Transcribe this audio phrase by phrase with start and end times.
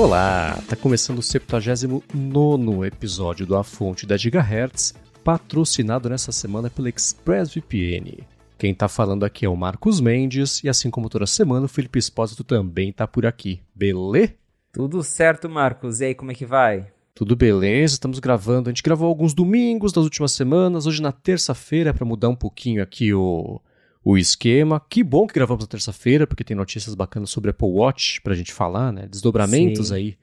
[0.00, 6.88] Olá, tá começando o 79 episódio do A Fonte da Gigahertz, patrocinado nessa semana pela
[6.88, 8.26] ExpressVPN.
[8.56, 11.98] Quem tá falando aqui é o Marcos Mendes, e assim como toda semana, o Felipe
[11.98, 14.32] Espósito também tá por aqui, beleza?
[14.72, 16.00] Tudo certo, Marcos.
[16.00, 16.86] E aí, como é que vai?
[17.14, 18.70] Tudo beleza, estamos gravando.
[18.70, 22.82] A gente gravou alguns domingos das últimas semanas, hoje na terça-feira, para mudar um pouquinho
[22.82, 23.60] aqui o,
[24.04, 24.80] o esquema.
[24.88, 28.52] Que bom que gravamos na terça-feira, porque tem notícias bacanas sobre Apple Watch pra gente
[28.52, 29.06] falar, né?
[29.06, 29.94] Desdobramentos Sim.
[29.94, 30.18] aí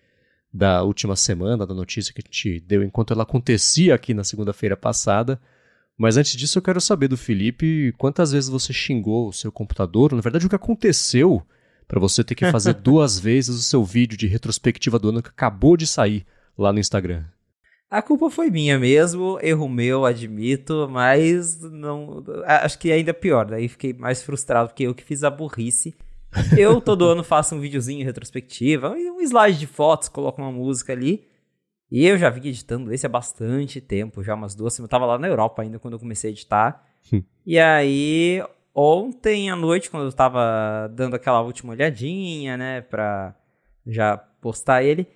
[0.52, 4.76] da última semana, da notícia que a gente deu enquanto ela acontecia aqui na segunda-feira
[4.76, 5.40] passada.
[5.98, 10.14] Mas antes disso, eu quero saber do Felipe quantas vezes você xingou o seu computador.
[10.14, 11.42] Na verdade, o que aconteceu
[11.88, 15.30] para você ter que fazer duas vezes o seu vídeo de retrospectiva do ano que
[15.30, 16.26] acabou de sair
[16.58, 17.24] lá no Instagram.
[17.90, 22.22] A culpa foi minha mesmo, erro meu, admito, mas não.
[22.46, 25.96] Acho que ainda pior, daí fiquei mais frustrado porque eu que fiz a burrice.
[26.58, 31.26] Eu todo ano faço um videozinho retrospectiva, um slide de fotos, coloco uma música ali.
[31.90, 34.90] E eu já vim editando esse há bastante tempo, já umas duas semanas.
[34.90, 36.84] Eu tava lá na Europa ainda quando eu comecei a editar.
[37.12, 37.24] Hum.
[37.46, 38.44] e aí,
[38.76, 43.34] ontem à noite, quando eu tava dando aquela última olhadinha, né, pra
[43.86, 45.08] já postar ele,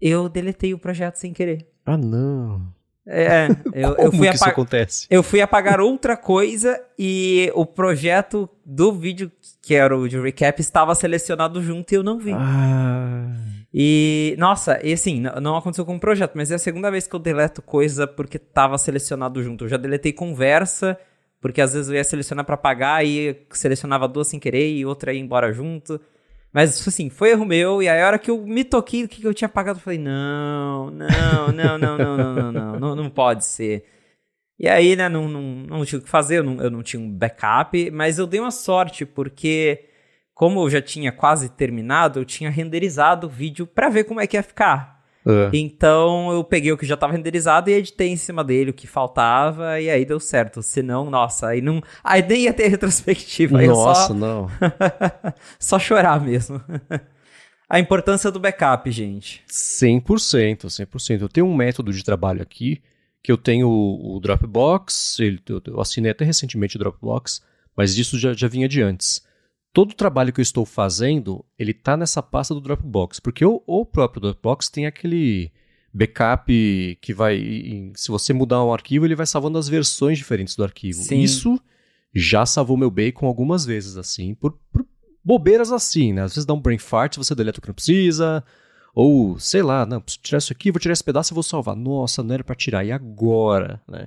[0.00, 1.69] eu deletei o projeto sem querer.
[1.84, 2.62] Ah, não.
[3.06, 5.06] É, eu, Como eu, fui que isso acontece?
[5.10, 10.60] eu fui apagar outra coisa e o projeto do vídeo, que era o de recap,
[10.60, 12.32] estava selecionado junto e eu não vi.
[12.32, 13.34] Ah.
[13.72, 17.14] E, nossa, e assim, não aconteceu com o projeto, mas é a segunda vez que
[17.14, 19.64] eu deleto coisa porque estava selecionado junto.
[19.64, 20.98] Eu já deletei conversa,
[21.40, 25.12] porque às vezes eu ia selecionar para apagar e selecionava duas sem querer e outra
[25.12, 26.00] ia embora junto.
[26.52, 29.20] Mas, assim, foi erro meu, e aí a hora que eu me toquei do que
[29.20, 32.96] que eu tinha apagado, eu falei, não, não, não, não, não, não, não, não, não,
[32.96, 33.84] não pode ser.
[34.58, 37.00] E aí, né, não, não, não tinha o que fazer, eu não, eu não tinha
[37.00, 39.86] um backup, mas eu dei uma sorte, porque
[40.34, 44.26] como eu já tinha quase terminado, eu tinha renderizado o vídeo pra ver como é
[44.26, 44.99] que ia ficar.
[45.26, 45.50] Ah.
[45.52, 48.86] Então eu peguei o que já tava renderizado e editei em cima dele o que
[48.86, 50.62] faltava, e aí deu certo.
[50.62, 51.82] Senão, nossa, aí não.
[52.02, 54.48] Aí nem ia ter retrospectiva, Nossa, só, não.
[55.58, 56.60] só chorar mesmo.
[57.68, 59.44] A importância do backup, gente.
[59.48, 61.20] 100%, 100%.
[61.20, 62.82] Eu tenho um método de trabalho aqui,
[63.22, 65.18] que eu tenho o Dropbox,
[65.66, 67.42] eu assinei até recentemente o Dropbox,
[67.76, 69.24] mas isso já, já vinha de antes.
[69.72, 73.62] Todo o trabalho que eu estou fazendo, ele tá nessa pasta do Dropbox, porque o,
[73.66, 75.52] o próprio Dropbox tem aquele
[75.92, 80.64] backup que vai, se você mudar um arquivo, ele vai salvando as versões diferentes do
[80.64, 81.00] arquivo.
[81.02, 81.20] Sim.
[81.20, 81.60] Isso
[82.14, 84.84] já salvou meu bacon algumas vezes, assim, por, por
[85.24, 86.22] bobeiras assim, né?
[86.22, 88.44] Às vezes dá um brain fart, você deleta o que não precisa,
[88.94, 91.76] ou, sei lá, não, preciso tirar isso aqui, vou tirar esse pedaço e vou salvar.
[91.76, 94.06] Nossa, não era pra tirar, e agora, né?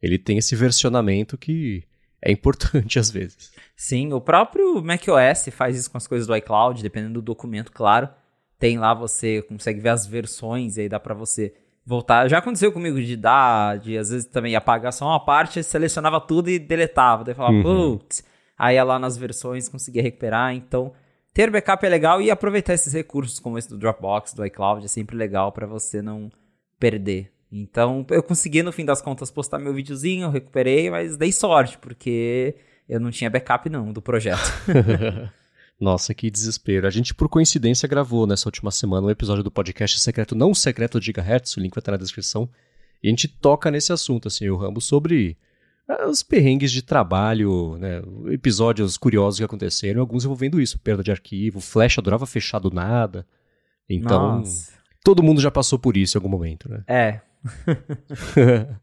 [0.00, 1.84] Ele tem esse versionamento que
[2.22, 3.52] é importante às vezes.
[3.76, 8.08] Sim, o próprio macOS faz isso com as coisas do iCloud, dependendo do documento, claro.
[8.58, 11.54] Tem lá, você consegue ver as versões e aí dá pra você
[11.84, 12.28] voltar.
[12.28, 16.50] Já aconteceu comigo de dar, de às vezes também apagar só uma parte, selecionava tudo
[16.50, 17.24] e deletava.
[17.24, 17.96] Daí falava, Uhum.
[17.98, 18.22] putz.
[18.58, 20.54] Aí ia lá nas versões, conseguia recuperar.
[20.54, 20.92] Então,
[21.32, 24.88] ter backup é legal e aproveitar esses recursos como esse do Dropbox, do iCloud, é
[24.88, 26.30] sempre legal pra você não
[26.78, 27.32] perder.
[27.52, 31.76] Então, eu consegui no fim das contas postar meu videozinho, eu recuperei, mas dei sorte,
[31.78, 32.54] porque
[32.88, 34.40] eu não tinha backup não do projeto.
[35.80, 36.86] Nossa, que desespero.
[36.86, 41.00] A gente, por coincidência, gravou nessa última semana um episódio do podcast secreto, não secreto
[41.00, 42.48] de Gigahertz, o link vai estar na descrição.
[43.02, 45.38] E a gente toca nesse assunto, assim, o Rambo, sobre
[45.88, 48.02] ah, os perrengues de trabalho, né?
[48.30, 53.26] Episódios curiosos que aconteceram, alguns envolvendo isso, perda de arquivo, Flash adorava fechar do nada.
[53.88, 54.72] Então, Nossa.
[55.02, 56.84] todo mundo já passou por isso em algum momento, né?
[56.86, 57.20] É,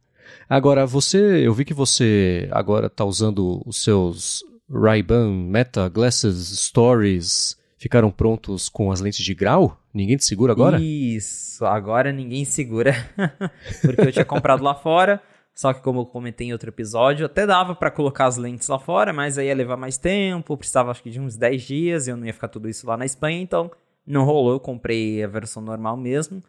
[0.50, 7.58] agora, você, eu vi que você agora tá usando os seus Ray-Ban Meta Glasses Stories.
[7.78, 9.80] Ficaram prontos com as lentes de grau?
[9.94, 10.80] Ninguém te segura agora?
[10.82, 12.94] Isso, agora ninguém segura.
[13.82, 15.22] Porque eu tinha comprado lá fora,
[15.54, 18.80] só que como eu comentei em outro episódio, até dava pra colocar as lentes lá
[18.80, 22.12] fora, mas aí ia levar mais tempo, precisava acho que de uns 10 dias, e
[22.12, 23.72] eu não ia ficar tudo isso lá na Espanha, então
[24.06, 26.42] não rolou, eu comprei a versão normal mesmo.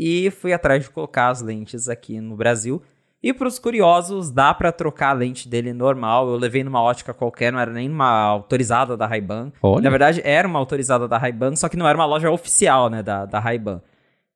[0.00, 2.80] E fui atrás de colocar as lentes aqui no Brasil.
[3.20, 6.28] E para os curiosos, dá pra trocar a lente dele normal.
[6.28, 9.50] Eu levei numa ótica qualquer, não era nem uma autorizada da Ray-Ban.
[9.82, 13.02] Na verdade, era uma autorizada da Ray-Ban, só que não era uma loja oficial, né,
[13.02, 13.82] da, da Ray-Ban.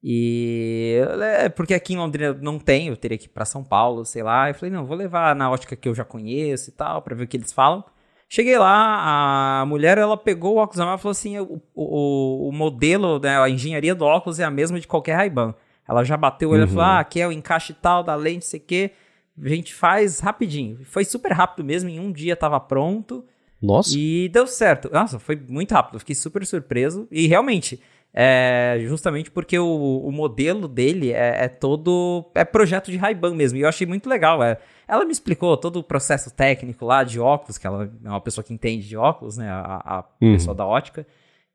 [0.02, 4.04] E é, porque aqui em Londrina não tem, eu teria que ir pra São Paulo,
[4.04, 4.50] sei lá.
[4.50, 7.22] Eu falei, não, vou levar na ótica que eu já conheço e tal, pra ver
[7.22, 7.84] o que eles falam.
[8.34, 12.50] Cheguei lá, a mulher ela pegou o óculos mão e falou assim: o, o, o
[12.50, 15.54] modelo, né, a engenharia do óculos é a mesma de qualquer Ray-Ban.
[15.86, 18.46] Ela já bateu o olho e falou: ah, aqui é o encaixe tal da lente,
[18.46, 18.92] sei o quê.
[19.38, 20.78] A gente faz rapidinho.
[20.86, 23.22] Foi super rápido mesmo, em um dia tava pronto.
[23.60, 23.94] Nossa.
[23.94, 24.88] E deu certo.
[24.90, 25.98] Nossa, foi muito rápido.
[25.98, 27.06] Fiquei super surpreso.
[27.10, 27.82] E realmente,
[28.14, 32.24] é, justamente porque o, o modelo dele é, é, todo.
[32.34, 33.58] É projeto de Ray-Ban mesmo.
[33.58, 34.42] E eu achei muito legal.
[34.42, 34.56] É,
[34.86, 38.44] ela me explicou todo o processo técnico lá de óculos, que ela é uma pessoa
[38.44, 39.48] que entende de óculos, né?
[39.50, 40.32] A, a uhum.
[40.32, 41.06] pessoa da ótica.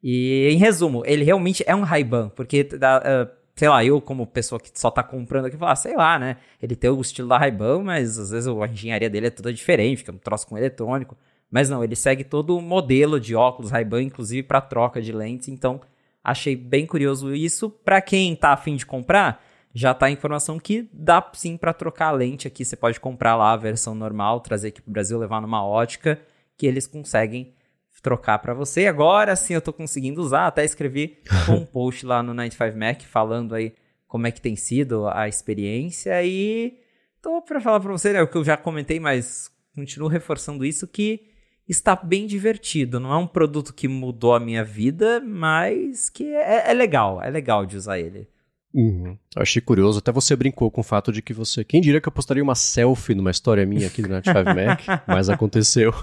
[0.02, 4.60] E, em resumo, ele realmente é um Ray-Ban, porque, uh, sei lá, eu como pessoa
[4.60, 6.38] que só tá comprando aqui, falar, sei lá, né?
[6.62, 9.98] Ele tem o estilo da Ray-Ban, mas às vezes a engenharia dele é toda diferente,
[9.98, 11.18] fica um troço com eletrônico.
[11.50, 15.48] Mas não, ele segue todo o modelo de óculos Ray-Ban, inclusive para troca de lentes,
[15.48, 15.82] então
[16.28, 17.70] Achei bem curioso isso.
[17.70, 19.42] Para quem tá afim de comprar,
[19.74, 22.66] já tá a informação que dá sim para trocar a lente aqui.
[22.66, 26.20] Você pode comprar lá a versão normal, trazer aqui pro Brasil, levar numa ótica,
[26.58, 27.54] que eles conseguem
[28.02, 28.88] trocar para você.
[28.88, 31.18] Agora sim eu tô conseguindo usar, até escrevi
[31.50, 33.74] um post lá no 95Mac falando aí
[34.08, 36.80] como é que tem sido a experiência e
[37.22, 40.88] tô para falar para você, né, o que eu já comentei, mas continuo reforçando isso
[40.88, 41.28] que
[41.68, 43.00] está bem divertido.
[43.00, 47.30] Não é um produto que mudou a minha vida, mas que é, é legal, é
[47.30, 48.28] legal de usar ele.
[48.74, 49.18] Uhum.
[49.36, 51.64] Achei curioso, até você brincou com o fato de que você.
[51.64, 54.82] Quem diria que eu postaria uma selfie numa história minha aqui do Night 5 Mac,
[55.08, 55.94] mas aconteceu.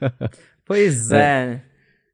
[0.64, 1.16] pois é.
[1.18, 1.62] é.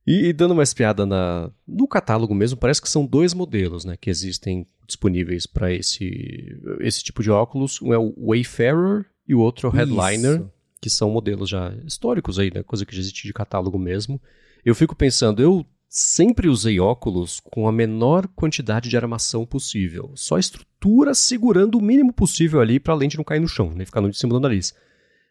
[0.06, 3.96] E, e, dando uma espiada na, no catálogo mesmo, parece que são dois modelos né,
[4.00, 7.82] que existem disponíveis para esse, esse tipo de óculos.
[7.82, 10.36] Um é o Wayfarer e o outro é o Headliner.
[10.36, 12.62] Isso que são modelos já históricos aí, né?
[12.62, 14.20] Coisa que já existe de catálogo mesmo.
[14.64, 20.12] Eu fico pensando, eu sempre usei óculos com a menor quantidade de armação possível.
[20.14, 23.86] Só estrutura segurando o mínimo possível ali para a lente não cair no chão, nem
[23.86, 24.74] ficar no de cima do nariz.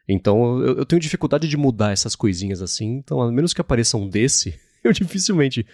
[0.07, 2.97] Então eu, eu, tenho dificuldade de mudar essas coisinhas assim.
[2.97, 5.65] Então, a menos que apareça um desse, eu dificilmente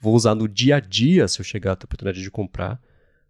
[0.00, 2.80] vou usar no dia a dia se eu chegar a ter a oportunidade de comprar.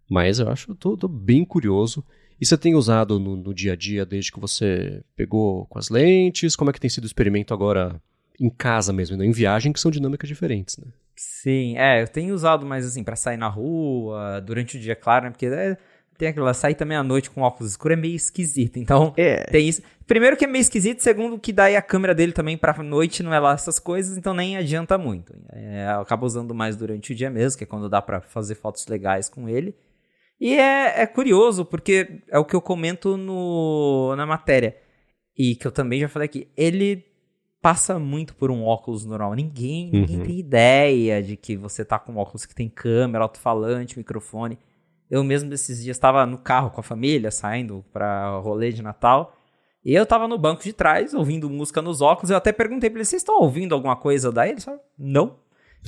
[0.09, 2.05] Mas eu acho, eu tô, tô bem curioso.
[2.41, 5.89] E você tem usado no, no, dia a dia desde que você pegou com as
[5.89, 6.57] lentes?
[6.57, 8.01] Como é que tem sido o experimento agora
[8.41, 9.27] em casa mesmo, né?
[9.27, 10.87] em viagem, que são dinâmicas diferentes, né?
[11.15, 15.27] Sim, é, eu tenho usado mais assim para sair na rua, durante o dia, claro,
[15.27, 15.31] né?
[15.31, 15.77] Porque é,
[16.17, 18.79] tem aquela sair também à noite com óculos escuros é meio esquisito.
[18.79, 19.45] Então, é.
[19.45, 19.83] tem isso.
[20.07, 23.33] Primeiro que é meio esquisito, segundo que daí a câmera dele também para noite não
[23.33, 25.35] é lá essas coisas, então nem adianta muito.
[25.53, 28.55] É, eu acabo usando mais durante o dia mesmo, que é quando dá para fazer
[28.55, 29.75] fotos legais com ele.
[30.41, 34.77] E é, é curioso, porque é o que eu comento no, na matéria.
[35.37, 36.49] E que eu também já falei aqui.
[36.57, 37.05] Ele
[37.61, 39.35] passa muito por um óculos normal.
[39.35, 40.25] Ninguém, ninguém uhum.
[40.25, 44.59] tem ideia de que você tá com um óculos que tem câmera, alto-falante, microfone.
[45.11, 49.37] Eu mesmo desses dias estava no carro com a família, saindo para rolê de Natal.
[49.85, 52.31] E eu tava no banco de trás, ouvindo música nos óculos.
[52.31, 54.51] Eu até perguntei pra eles: vocês estão ouvindo alguma coisa daí?
[54.51, 55.37] Eles falaram: não.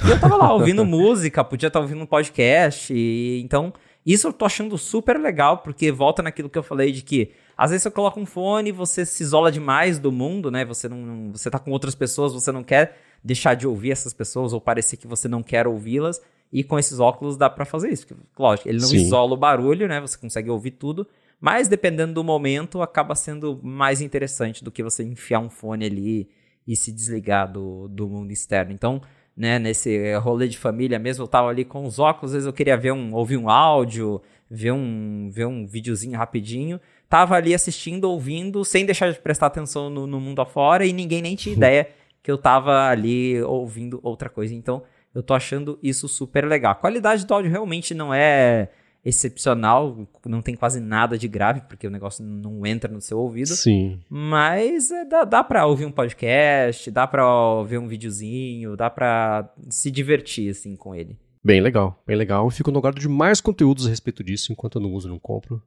[0.04, 2.92] E eu tava lá ouvindo música, podia estar tá ouvindo um podcast.
[2.92, 3.72] E, então,
[4.04, 7.70] isso eu tô achando super legal, porque volta naquilo que eu falei de que às
[7.70, 10.64] vezes você coloca um fone, você se isola demais do mundo, né?
[10.64, 14.52] Você não, você tá com outras pessoas, você não quer deixar de ouvir essas pessoas
[14.52, 16.20] ou parecer que você não quer ouvi-las.
[16.52, 18.04] E com esses óculos dá para fazer isso.
[18.04, 18.96] Porque, lógico, ele não Sim.
[18.96, 20.00] isola o barulho, né?
[20.00, 21.06] Você consegue ouvir tudo.
[21.40, 26.28] Mas dependendo do momento, acaba sendo mais interessante do que você enfiar um fone ali
[26.66, 28.72] e se desligar do, do mundo externo.
[28.72, 29.00] Então,
[29.36, 32.52] né, nesse rolê de família mesmo, eu tava ali com os óculos, às vezes eu
[32.52, 34.20] queria ver um, ouvir um áudio,
[34.50, 36.80] ver um, ver um videozinho rapidinho.
[37.12, 41.20] Tava ali assistindo, ouvindo, sem deixar de prestar atenção no, no mundo afora e ninguém
[41.20, 41.90] nem tinha ideia
[42.22, 44.54] que eu tava ali ouvindo outra coisa.
[44.54, 44.82] Então,
[45.14, 46.72] eu tô achando isso super legal.
[46.72, 48.70] A qualidade do áudio realmente não é
[49.04, 53.48] excepcional, não tem quase nada de grave, porque o negócio não entra no seu ouvido.
[53.48, 54.00] Sim.
[54.08, 59.52] Mas é, dá, dá pra ouvir um podcast, dá pra ver um videozinho, dá pra
[59.68, 61.18] se divertir, assim, com ele.
[61.44, 62.46] Bem legal, bem legal.
[62.46, 65.18] Eu fico no guardo de mais conteúdos a respeito disso, enquanto eu não uso, não
[65.18, 65.60] compro.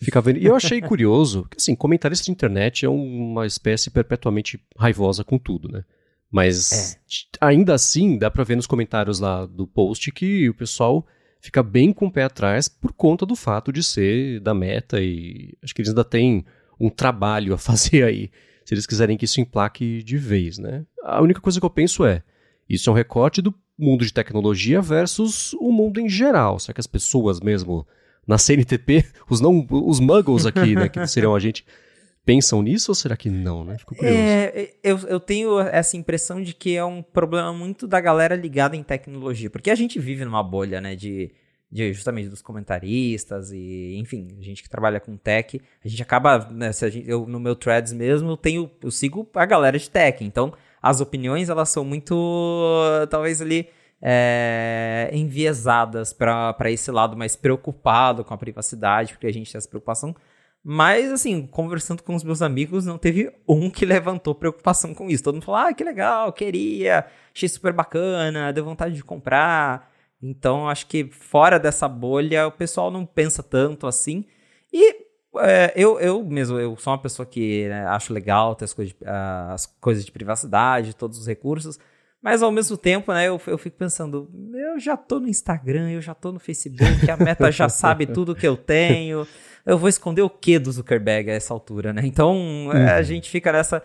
[0.00, 0.38] Fica vendo.
[0.38, 5.38] E eu achei curioso, que assim, comentarista de internet é uma espécie perpetuamente raivosa com
[5.38, 5.84] tudo, né?
[6.30, 6.98] Mas é.
[7.40, 11.06] ainda assim, dá pra ver nos comentários lá do post que o pessoal
[11.40, 15.54] fica bem com o pé atrás por conta do fato de ser da meta e
[15.62, 16.44] acho que eles ainda têm
[16.80, 18.30] um trabalho a fazer aí,
[18.64, 20.86] se eles quiserem que isso emplaque de vez, né?
[21.02, 22.22] A única coisa que eu penso é,
[22.68, 26.58] isso é um recorte do mundo de tecnologia versus o mundo em geral.
[26.58, 27.86] Será que as pessoas mesmo
[28.26, 31.64] na CNTP, os não os muggles aqui, né, que seriam a gente,
[32.24, 33.76] pensam nisso ou será que não, né?
[33.78, 34.16] Fico curioso.
[34.18, 38.76] É, eu, eu tenho essa impressão de que é um problema muito da galera ligada
[38.76, 41.32] em tecnologia, porque a gente vive numa bolha, né, de,
[41.70, 46.48] de justamente dos comentaristas e, enfim, a gente que trabalha com tech, a gente acaba,
[46.50, 49.90] né, se gente, eu no meu threads mesmo, eu tenho, eu sigo a galera de
[49.90, 52.14] tech, então as opiniões elas são muito,
[53.10, 53.68] talvez ali
[54.02, 59.68] é, enviesadas para esse lado mais preocupado com a privacidade, porque a gente tem essa
[59.68, 60.14] preocupação
[60.64, 65.24] mas, assim, conversando com os meus amigos, não teve um que levantou preocupação com isso.
[65.24, 67.04] Todo mundo falou, ah, que legal, queria,
[67.34, 69.90] achei super bacana, deu vontade de comprar.
[70.22, 74.24] Então, acho que fora dessa bolha, o pessoal não pensa tanto assim.
[74.72, 74.94] E
[75.38, 78.94] é, eu, eu mesmo, eu sou uma pessoa que né, acho legal ter as coisas,
[78.94, 81.78] de, as coisas de privacidade, todos os recursos,
[82.22, 86.00] mas ao mesmo tempo, né, eu, eu fico pensando, eu já tô no Instagram, eu
[86.00, 89.26] já tô no Facebook, a meta já sabe tudo que eu tenho,
[89.66, 92.02] eu vou esconder o que do Zuckerberg a essa altura, né?
[92.04, 92.70] Então, uhum.
[92.70, 93.02] a hum.
[93.02, 93.82] gente fica nessa,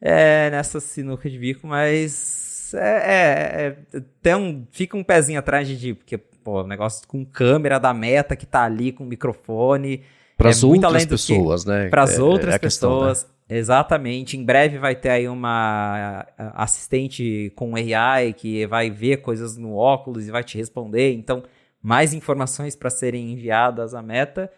[0.00, 5.66] é, nessa sinuca de bico, mas é, é, é, tem um, fica um pezinho atrás
[5.66, 10.02] de, porque, pô, negócio com câmera da meta que tá ali com microfone,
[10.36, 11.88] para as é outras pessoas, que, né?
[11.88, 13.20] Para as é, outras é pessoas.
[13.20, 13.37] Questão, né?
[13.48, 14.36] Exatamente.
[14.36, 20.28] Em breve vai ter aí uma assistente com AI que vai ver coisas no óculos
[20.28, 21.14] e vai te responder.
[21.14, 21.42] Então,
[21.82, 24.50] mais informações para serem enviadas à meta.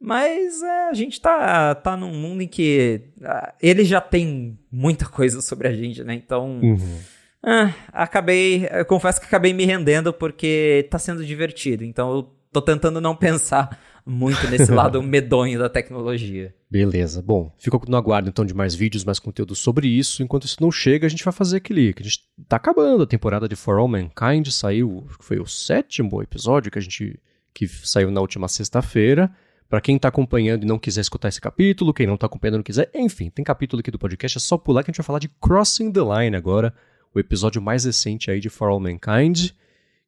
[0.00, 5.06] Mas é, a gente tá, tá num mundo em que uh, ele já tem muita
[5.06, 6.12] coisa sobre a gente, né?
[6.14, 6.98] Então, uhum.
[7.42, 11.84] uh, acabei, eu confesso que acabei me rendendo porque tá sendo divertido.
[11.84, 16.54] Então, eu tô tentando não pensar muito nesse lado medonho da tecnologia.
[16.70, 17.20] Beleza.
[17.20, 20.22] Bom, fico no aguardo então de mais vídeos, mais conteúdo sobre isso.
[20.22, 21.92] Enquanto isso não chega, a gente vai fazer aquele.
[21.92, 24.48] Que a gente tá acabando a temporada de For All Mankind.
[24.48, 27.18] Saiu, foi o sétimo episódio que a gente.
[27.52, 29.30] que saiu na última sexta-feira.
[29.68, 32.58] Para quem tá acompanhando e não quiser escutar esse capítulo, quem não tá acompanhando e
[32.58, 35.06] não quiser, enfim, tem capítulo aqui do podcast, é só pular que a gente vai
[35.06, 36.72] falar de Crossing the Line agora,
[37.14, 39.50] o episódio mais recente aí de For All Mankind.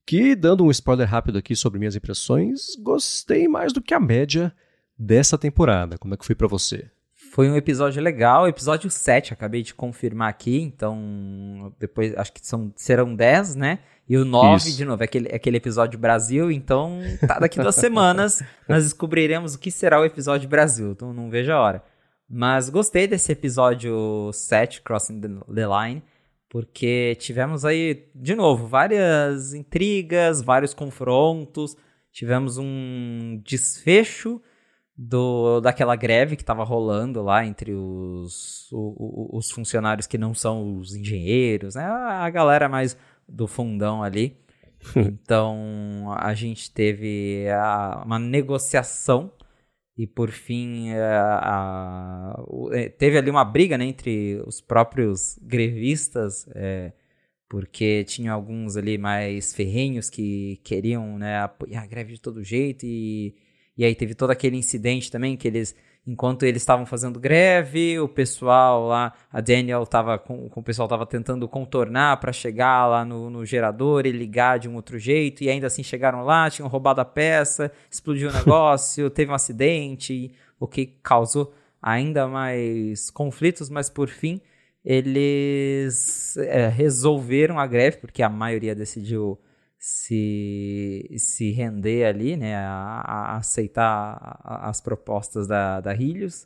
[0.06, 4.54] Que, dando um spoiler rápido aqui sobre minhas impressões, gostei mais do que a média
[4.96, 5.98] dessa temporada.
[5.98, 6.88] Como é que foi para você?
[7.32, 12.72] Foi um episódio legal, episódio 7, acabei de confirmar aqui, então depois acho que são,
[12.76, 13.80] serão 10, né?
[14.08, 14.76] E o 9, Isso.
[14.76, 19.58] de novo, é aquele, aquele episódio Brasil, então tá, daqui duas semanas nós descobriremos o
[19.58, 21.84] que será o episódio Brasil, então não vejo a hora.
[22.30, 26.02] Mas gostei desse episódio 7, Crossing the Line
[26.56, 31.76] porque tivemos aí, de novo, várias intrigas, vários confrontos,
[32.10, 34.40] tivemos um desfecho
[34.96, 40.78] do, daquela greve que estava rolando lá entre os, o, os funcionários que não são
[40.78, 41.84] os engenheiros, né?
[41.84, 42.96] a galera mais
[43.28, 44.34] do fundão ali.
[44.96, 49.30] então a gente teve a, uma negociação
[49.96, 56.46] e por fim a, a, é, teve ali uma briga né, entre os próprios grevistas,
[56.54, 56.92] é,
[57.48, 62.84] porque tinha alguns ali mais ferrenhos que queriam né, apoiar a greve de todo jeito,
[62.84, 63.34] e,
[63.76, 65.74] e aí teve todo aquele incidente também que eles
[66.06, 71.04] enquanto eles estavam fazendo greve, o pessoal lá, a Daniel estava com, o pessoal estava
[71.04, 75.50] tentando contornar para chegar lá no, no, gerador e ligar de um outro jeito, e
[75.50, 80.66] ainda assim chegaram lá, tinham roubado a peça, explodiu o negócio, teve um acidente, o
[80.68, 84.40] que causou ainda mais conflitos, mas por fim
[84.84, 89.36] eles é, resolveram a greve, porque a maioria decidiu
[89.86, 96.44] se, se render ali, né, a, a aceitar as propostas da, da Helios.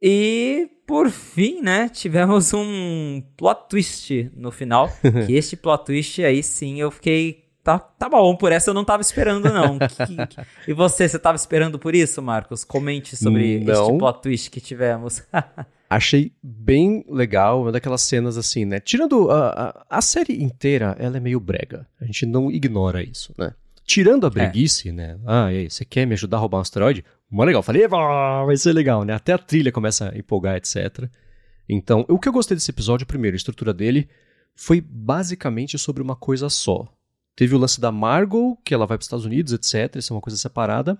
[0.00, 4.88] E, por fim, né, tivemos um plot twist no final,
[5.26, 8.86] que este plot twist aí sim eu fiquei tá, tá bom, por essa eu não
[8.86, 9.76] tava esperando, não.
[9.78, 10.70] que, que...
[10.70, 12.64] E você, você tava esperando por isso, Marcos?
[12.64, 13.72] Comente sobre não.
[13.72, 15.22] este plot twist que tivemos.
[15.90, 18.78] Achei bem legal, uma daquelas cenas assim, né?
[18.78, 21.84] Tirando a, a, a, série inteira, ela é meio brega.
[22.00, 23.52] A gente não ignora isso, né?
[23.84, 24.30] Tirando a é.
[24.30, 24.92] breguice, é.
[24.92, 25.18] né?
[25.26, 27.04] Ah, e aí, você quer me ajudar a roubar um asteroide?
[27.28, 27.60] Mó legal.
[27.60, 29.14] Falei, vai ser legal, né?
[29.14, 31.08] Até a trilha começa a empolgar, etc.
[31.68, 34.08] Então, o que eu gostei desse episódio, primeiro, a estrutura dele,
[34.54, 36.86] foi basicamente sobre uma coisa só.
[37.34, 39.96] Teve o lance da Margot, que ela vai para os Estados Unidos, etc.
[39.96, 40.96] Isso é uma coisa separada.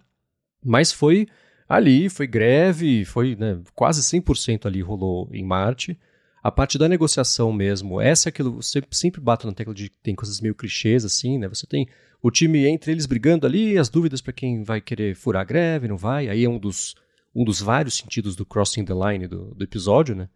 [0.65, 1.29] Mas foi
[1.71, 5.97] ali, foi greve, foi né, quase 100% ali rolou em Marte.
[6.43, 10.17] A parte da negociação mesmo, essa é aquilo, você sempre bato na tecla de tem
[10.17, 11.49] coisas meio clichês assim, né?
[11.49, 11.87] Você tem
[12.21, 15.87] o time entre eles brigando ali, as dúvidas para quem vai querer furar a greve,
[15.87, 16.29] não vai.
[16.29, 16.97] Aí é um dos,
[17.33, 20.29] um dos vários sentidos do crossing the line do, do episódio, né?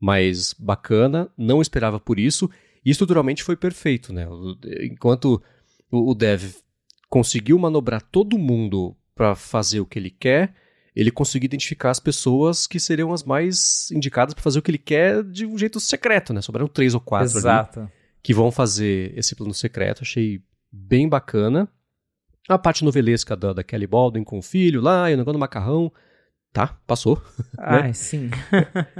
[0.00, 2.48] Mas bacana, não esperava por isso.
[2.82, 4.26] E estruturalmente foi perfeito, né?
[4.82, 5.42] Enquanto
[5.90, 6.54] o Dev
[7.10, 10.54] conseguiu manobrar todo mundo para fazer o que ele quer,
[10.94, 14.78] ele conseguiu identificar as pessoas que seriam as mais indicadas para fazer o que ele
[14.78, 16.40] quer de um jeito secreto, né?
[16.40, 17.80] Sobraram três ou quatro Exato.
[17.80, 17.88] ali
[18.22, 20.02] que vão fazer esse plano secreto.
[20.02, 21.68] Achei bem bacana.
[22.48, 25.38] A parte novelesca da, da Kelly Baldwin com o filho lá, e o negócio do
[25.38, 25.92] macarrão.
[26.52, 27.22] Tá, passou.
[27.56, 27.92] Ah, né?
[27.92, 28.28] sim.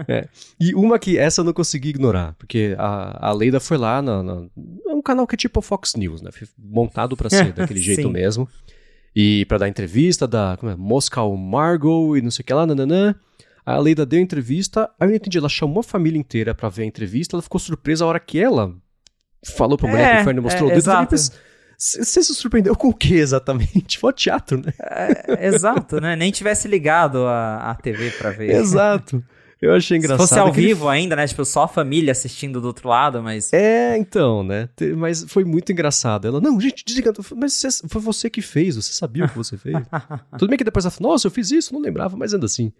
[0.06, 0.28] é.
[0.58, 4.22] E uma que essa eu não consegui ignorar, porque a, a Leida foi lá, na,
[4.22, 4.46] na,
[4.86, 6.30] é um canal que é tipo Fox News, né?
[6.56, 8.48] Montado para ser daquele jeito mesmo.
[9.14, 12.66] E para dar entrevista da como é, Moscow Margot e não sei o que lá,
[12.66, 13.14] nananã.
[13.64, 16.86] A Leida deu entrevista, aí eu entendi, ela chamou a família inteira para ver a
[16.86, 18.74] entrevista, ela ficou surpresa a hora que ela
[19.44, 20.78] falou pra mulher é, que o Fernando mostrou é, o dedo.
[20.78, 21.16] Exato.
[21.82, 23.98] Você se surpreendeu com o que exatamente?
[23.98, 24.72] Foi o teatro, né?
[24.78, 26.14] É, exato, né?
[26.14, 28.50] Nem tivesse ligado a, a TV pra ver.
[28.60, 29.24] Exato.
[29.60, 30.26] Eu achei engraçado.
[30.26, 31.00] Se fosse ao vivo ele...
[31.00, 31.26] ainda, né?
[31.26, 33.52] Tipo, só a família assistindo do outro lado, mas.
[33.52, 34.70] É, então, né?
[34.96, 36.26] Mas foi muito engraçado.
[36.26, 37.12] Ela, não, gente, desliga.
[37.36, 39.76] Mas você, foi você que fez, você sabia o que você fez.
[40.38, 42.72] Tudo bem que depois ela falou, nossa, eu fiz isso, não lembrava, mas ainda assim.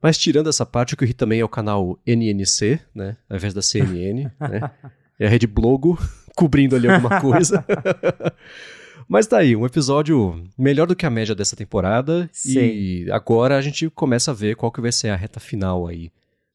[0.00, 3.16] Mas tirando essa parte, o que eu ri também é o canal NNC, né?
[3.28, 4.70] Ao invés da CNN, né?
[5.20, 5.98] É a Rede Blogo
[6.34, 7.62] cobrindo ali alguma coisa.
[9.06, 12.28] Mas tá aí, um episódio melhor do que a média dessa temporada.
[12.32, 12.58] Sim.
[12.58, 16.10] E agora a gente começa a ver qual que vai ser a reta final aí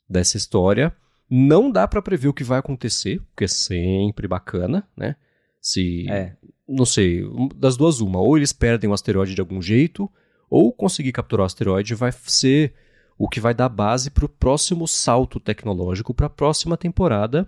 [0.09, 0.95] dessa história.
[1.29, 5.15] Não dá para prever o que vai acontecer, porque é sempre bacana, né?
[5.61, 6.09] Se.
[6.09, 6.35] É.
[6.67, 7.23] Não sei,
[7.55, 8.19] das duas, uma.
[8.19, 10.09] Ou eles perdem o asteroide de algum jeito,
[10.49, 12.73] ou conseguir capturar o asteroide vai ser
[13.17, 17.47] o que vai dar base para o próximo salto tecnológico para a próxima temporada,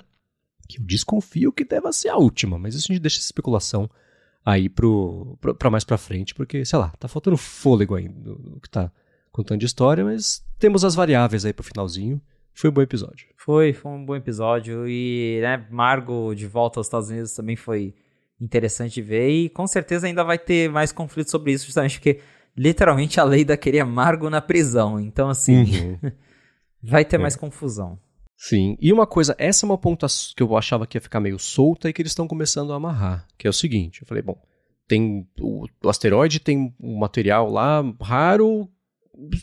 [0.67, 3.89] que eu desconfio que deva ser a última, mas isso a gente deixa essa especulação
[4.45, 8.91] aí para mais para frente, porque, sei lá, tá faltando fôlego aí no, que tá
[9.31, 12.21] contando de história, mas temos as variáveis aí pro finalzinho.
[12.59, 13.25] Foi um bom episódio.
[13.37, 14.85] Foi, foi um bom episódio.
[14.85, 17.95] E, né, Margo de volta aos Estados Unidos também foi
[18.39, 19.29] interessante ver.
[19.29, 22.19] E com certeza ainda vai ter mais conflito sobre isso, justamente porque
[22.57, 24.99] literalmente a Leida queria Margo na prisão.
[24.99, 25.55] Então, assim,
[26.03, 26.11] uhum.
[26.83, 27.19] vai ter é.
[27.19, 27.97] mais confusão.
[28.35, 31.39] Sim, e uma coisa, essa é uma ponta que eu achava que ia ficar meio
[31.39, 34.37] solta e que eles estão começando a amarrar, que é o seguinte, eu falei, bom,
[34.87, 38.69] tem o, o asteroide tem um material lá raro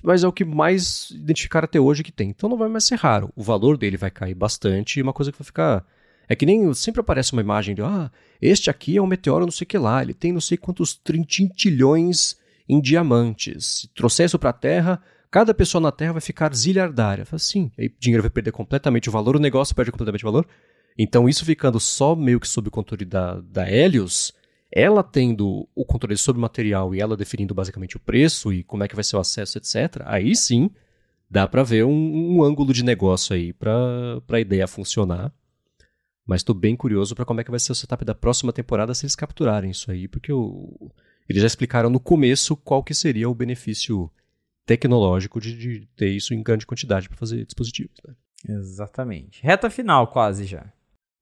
[0.03, 2.31] mas é o que mais identificaram até hoje que tem.
[2.31, 3.33] Então não vai mais ser raro.
[3.37, 5.85] O valor dele vai cair bastante e uma coisa que vai ficar.
[6.29, 9.53] É que nem sempre aparece uma imagem de, ah, este aqui é um meteoro não
[9.53, 12.37] sei que lá, ele tem não sei quantos trintilhões
[12.69, 13.83] em diamantes.
[13.83, 17.25] Se trouxer isso para a Terra, cada pessoa na Terra vai ficar zilhardária.
[17.31, 20.47] Assim, aí o dinheiro vai perder completamente o valor, o negócio perde completamente o valor.
[20.99, 24.33] Então isso ficando só meio que sob o controle da, da Helios,
[24.77, 28.85] ela tendo o controle sobre o material e ela definindo basicamente o preço e como
[28.85, 30.71] é que vai ser o acesso, etc., aí sim
[31.31, 35.33] dá para ver um, um, ângulo de negócio aí para a ideia funcionar.
[36.27, 38.95] Mas estou bem curioso para como é que vai ser o setup da próxima temporada
[38.95, 40.93] se eles capturarem isso aí, porque o,
[41.27, 44.11] eles já explicaram no começo qual que seria o benefício
[44.67, 47.97] tecnológico de, de ter isso em grande quantidade para fazer dispositivos.
[48.07, 48.15] Né?
[48.57, 49.43] Exatamente.
[49.43, 50.71] Reta final quase já.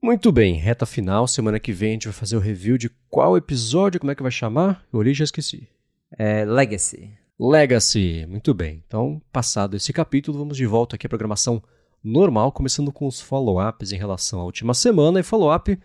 [0.05, 1.27] Muito bem, reta final.
[1.27, 4.23] Semana que vem a gente vai fazer o review de qual episódio, como é que
[4.23, 4.85] vai chamar?
[4.93, 5.67] Eu olhei e já esqueci.
[6.19, 7.11] É Legacy.
[7.41, 8.83] Legacy, muito bem.
[8.87, 11.63] Então, passado esse capítulo, vamos de volta aqui à programação
[12.05, 15.79] normal, começando com os follow-ups em relação à última semana e follow-up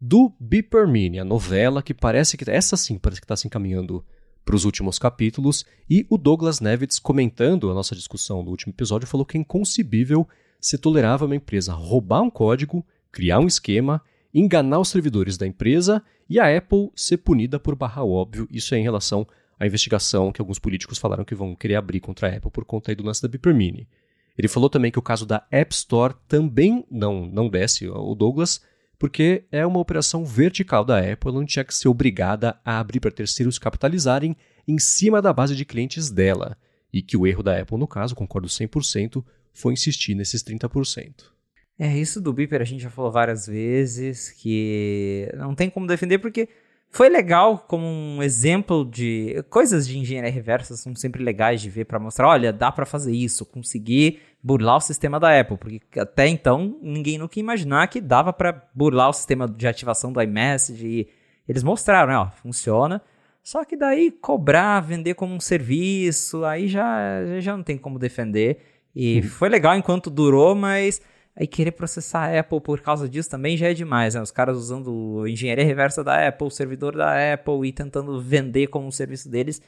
[0.00, 4.04] do Beeper Mini, a novela que parece que essa sim parece que está se encaminhando
[4.44, 9.08] para os últimos capítulos e o Douglas Nevitz comentando a nossa discussão do último episódio
[9.08, 10.28] falou que é inconcebível
[10.60, 14.02] se tolerava uma empresa roubar um código criar um esquema,
[14.34, 18.48] enganar os servidores da empresa e a Apple ser punida por barrar óbvio.
[18.50, 19.24] Isso é em relação
[19.58, 22.90] à investigação que alguns políticos falaram que vão querer abrir contra a Apple por conta
[22.90, 23.88] aí do lance da Beeper Mini.
[24.36, 28.60] Ele falou também que o caso da App Store também não, não desce o Douglas,
[28.98, 32.98] porque é uma operação vertical da Apple, ela não tinha que ser obrigada a abrir
[32.98, 36.56] para terceiros capitalizarem em cima da base de clientes dela.
[36.92, 41.33] E que o erro da Apple, no caso, concordo 100%, foi insistir nesses 30%.
[41.78, 46.18] É, isso do Beeper a gente já falou várias vezes, que não tem como defender
[46.18, 46.48] porque
[46.88, 51.86] foi legal como um exemplo de coisas de engenharia reversa são sempre legais de ver
[51.86, 56.28] para mostrar, olha, dá para fazer isso, conseguir burlar o sistema da Apple, porque até
[56.28, 60.86] então ninguém nunca ia imaginar que dava para burlar o sistema de ativação do iMessage
[60.86, 61.08] e
[61.48, 63.02] eles mostraram, né, ó, funciona.
[63.42, 68.58] Só que daí cobrar, vender como um serviço, aí já já não tem como defender.
[68.94, 69.22] E uhum.
[69.24, 71.02] foi legal enquanto durou, mas
[71.36, 74.22] Aí querer processar a Apple por causa disso também já é demais, né?
[74.22, 78.92] Os caras usando engenharia reversa da Apple, servidor da Apple e tentando vender como um
[78.92, 79.60] serviço deles.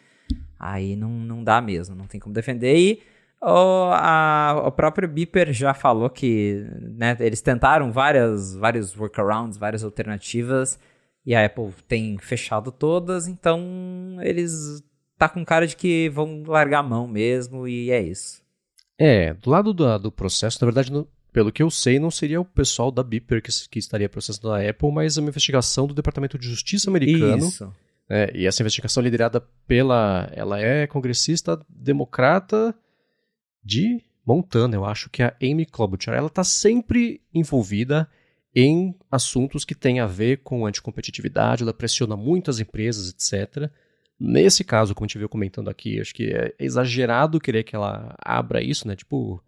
[0.59, 2.76] Aí não, não dá mesmo, não tem como defender.
[2.76, 3.02] E
[3.42, 9.85] o, a, o próprio Beeper já falou que né, eles tentaram várias, vários workarounds, várias
[9.85, 10.79] alternativas,
[11.24, 14.83] e a Apple tem fechado todas, então eles
[15.18, 18.42] tá com cara de que vão largar a mão mesmo, e é isso.
[18.98, 20.90] É, do lado do, do processo, na verdade,
[21.37, 24.66] pelo que eu sei, não seria o pessoal da Beeper que, que estaria processando a
[24.66, 27.46] Apple, mas uma investigação do Departamento de Justiça americano.
[27.46, 27.70] Isso.
[28.09, 30.31] É, e essa investigação é liderada pela.
[30.33, 32.75] Ela é congressista democrata
[33.62, 36.14] de Montana, eu acho que é a Amy Klobuchar.
[36.14, 38.09] Ela está sempre envolvida
[38.55, 43.70] em assuntos que têm a ver com anticompetitividade, ela pressiona muitas empresas, etc.
[44.18, 48.16] Nesse caso, como a gente viu comentando aqui, acho que é exagerado querer que ela
[48.25, 48.96] abra isso, né?
[48.96, 49.44] Tipo,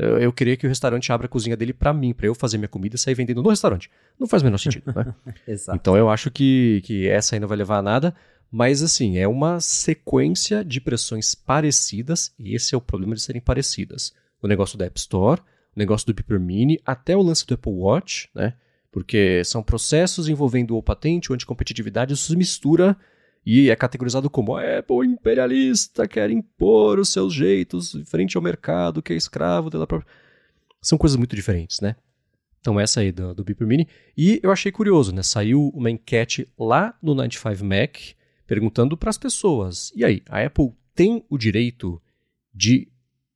[0.00, 2.68] Eu, queria que o restaurante abra a cozinha dele para mim, para eu fazer minha
[2.68, 3.90] comida e sair vendendo no restaurante.
[4.18, 5.14] Não faz o menor sentido, né?
[5.46, 5.76] Exato.
[5.76, 8.14] Então eu acho que, que essa aí não vai levar a nada.
[8.50, 13.40] Mas assim, é uma sequência de pressões parecidas, e esse é o problema de serem
[13.40, 14.12] parecidas.
[14.42, 17.72] O negócio da App Store, o negócio do Beeper Mini, até o lance do Apple
[17.72, 18.54] Watch, né?
[18.90, 22.96] Porque são processos envolvendo o patente ou anticompetitividade, isso se mistura
[23.44, 29.12] e é categorizado como Apple imperialista, quer impor os seus jeitos frente ao mercado que
[29.12, 30.10] é escravo dela própria.
[30.82, 31.96] São coisas muito diferentes, né?
[32.60, 33.88] Então essa aí do, do Beeper Mini.
[34.16, 35.22] E eu achei curioso, né?
[35.22, 37.96] Saiu uma enquete lá no 95 Mac,
[38.46, 42.00] perguntando para as pessoas: e aí, a Apple tem o direito
[42.54, 42.88] de,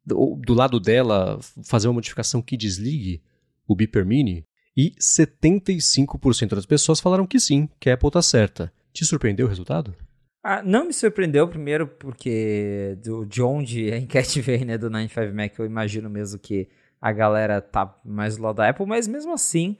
[0.04, 3.22] do, do, lado dela, fazer uma modificação que desligue
[3.66, 4.44] o Beeper Mini?
[4.76, 8.72] E 75% das pessoas falaram que sim, que a Apple está certa.
[8.94, 9.94] Te surpreendeu o resultado?
[10.40, 15.34] Ah, não me surpreendeu, primeiro, porque do, de onde a enquete veio, né, do 95
[15.34, 16.68] Mac, eu imagino mesmo que
[17.00, 19.76] a galera tá mais do lado da Apple, mas mesmo assim,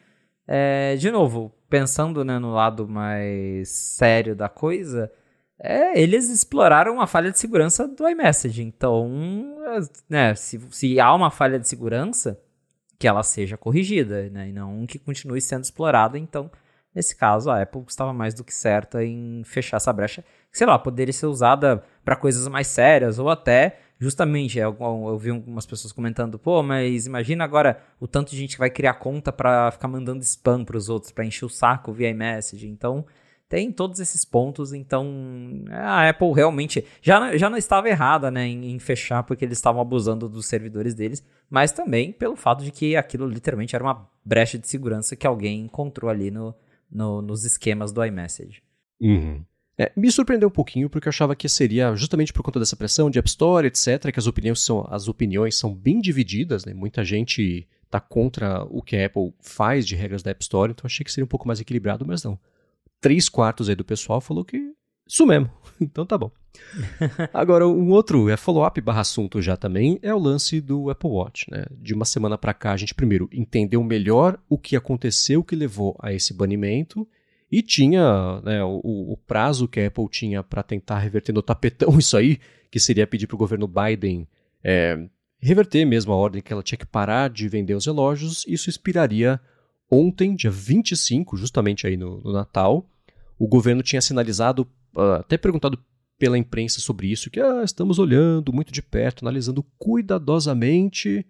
[0.48, 5.12] é, de novo, pensando né, no lado mais sério da coisa,
[5.60, 8.62] é, eles exploraram uma falha de segurança do iMessage.
[8.62, 9.08] Então,
[10.08, 12.40] né, se, se há uma falha de segurança,
[12.98, 16.18] que ela seja corrigida, né, e não que continue sendo explorada.
[16.18, 16.50] Então,
[16.94, 20.66] nesse caso, a Apple estava mais do que certa em fechar essa brecha, que, sei
[20.66, 25.66] lá, poderia ser usada para coisas mais sérias ou até justamente, eu, eu, vi algumas
[25.66, 29.70] pessoas comentando, pô, mas imagina agora o tanto de gente que vai criar conta para
[29.70, 32.68] ficar mandando spam para os outros, para encher o saco via iMessage.
[32.68, 33.06] Então,
[33.48, 35.06] tem todos esses pontos, então
[35.70, 39.80] a Apple realmente já, já não estava errada né, em, em, fechar porque eles estavam
[39.80, 44.58] abusando dos servidores deles, mas também pelo fato de que aquilo literalmente era uma brecha
[44.58, 46.54] de segurança que alguém encontrou ali no,
[46.94, 48.62] no nos esquemas do iMessage.
[49.00, 49.44] Uhum.
[49.76, 53.10] É, me surpreendeu um pouquinho porque eu achava que seria justamente por conta dessa pressão
[53.10, 56.72] de App Store, etc., que as opiniões são, as opiniões são bem divididas, né?
[56.72, 60.86] muita gente está contra o que a Apple faz de regras da App Store, então
[60.86, 62.38] achei que seria um pouco mais equilibrado, mas não
[63.04, 64.72] três quartos aí do pessoal falou que
[65.06, 65.50] isso mesmo.
[65.80, 66.30] Então tá bom.
[67.34, 71.50] Agora, um outro é follow-up barra assunto já também é o lance do Apple Watch.
[71.50, 71.66] Né?
[71.72, 75.96] De uma semana para cá, a gente primeiro entendeu melhor o que aconteceu que levou
[76.00, 77.06] a esse banimento
[77.50, 81.96] e tinha né, o, o, prazo que a Apple tinha para tentar reverter no tapetão
[81.98, 82.38] isso aí,
[82.70, 84.26] que seria pedir para o governo Biden
[84.62, 85.08] é,
[85.40, 88.44] reverter mesmo a ordem que ela tinha que parar de vender os relógios.
[88.48, 89.40] Isso expiraria
[89.90, 92.88] ontem, dia 25, justamente aí no, no Natal,
[93.38, 94.66] o governo tinha sinalizado,
[95.18, 95.78] até perguntado
[96.18, 101.26] pela imprensa sobre isso, que ah, estamos olhando muito de perto, analisando cuidadosamente,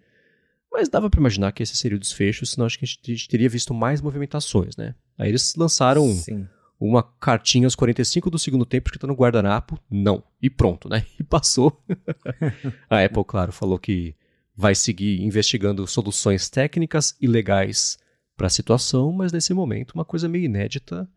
[0.71, 3.49] mas dava para imaginar que esse seria o desfecho, senão acho que a gente teria
[3.49, 4.93] visto mais movimentações, né?
[5.17, 6.47] Aí eles lançaram Sim.
[6.79, 11.05] uma cartinha aos 45 do segundo tempo que está no guardanapo, não, e pronto, né?
[11.19, 11.81] E passou.
[12.89, 14.15] a Apple, claro, falou que
[14.55, 17.97] vai seguir investigando soluções técnicas e legais
[18.37, 21.09] para a situação, mas nesse momento uma coisa meio inédita.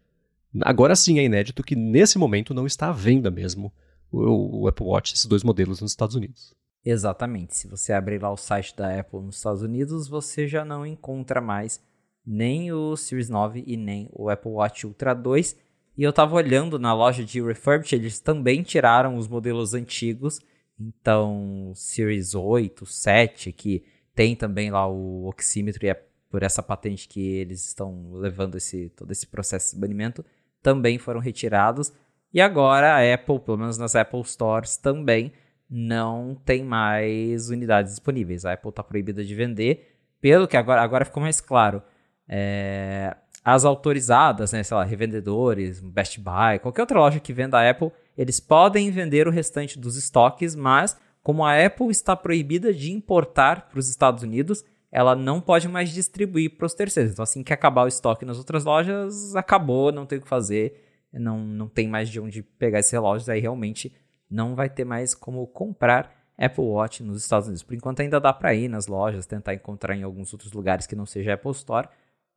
[0.63, 3.73] Agora sim é inédito que nesse momento não está à venda mesmo
[4.11, 6.55] o, o Apple Watch, esses dois modelos nos Estados Unidos.
[6.85, 7.57] Exatamente.
[7.57, 11.41] Se você abrir lá o site da Apple nos Estados Unidos, você já não encontra
[11.41, 11.81] mais
[12.25, 15.57] nem o Series 9 e nem o Apple Watch Ultra 2.
[15.97, 20.39] E eu estava olhando na loja de refurbished, eles também tiraram os modelos antigos.
[20.79, 23.85] Então, Series 8, 7, que
[24.15, 25.95] tem também lá o oxímetro e é
[26.31, 30.25] por essa patente que eles estão levando esse, todo esse processo de banimento,
[30.69, 31.91] também foram retirados.
[32.33, 35.33] E agora a Apple, pelo menos nas Apple Stores, também
[35.71, 38.45] não tem mais unidades disponíveis.
[38.45, 39.97] A Apple está proibida de vender.
[40.21, 41.83] Pelo que agora, agora ficou mais claro.
[42.29, 47.71] É, as autorizadas, né, sei lá, revendedores, Best Buy, qualquer outra loja que venda a
[47.71, 52.93] Apple, eles podem vender o restante dos estoques, mas como a Apple está proibida de
[52.93, 57.13] importar para os Estados Unidos, ela não pode mais distribuir para os terceiros.
[57.13, 61.07] Então, assim que acabar o estoque nas outras lojas, acabou, não tem o que fazer,
[61.13, 63.93] não, não tem mais de onde pegar esses relógios, aí realmente
[64.31, 67.63] não vai ter mais como comprar Apple Watch nos Estados Unidos.
[67.63, 70.97] Por enquanto ainda dá para ir nas lojas, tentar encontrar em alguns outros lugares que
[70.97, 71.89] não seja Apple Store,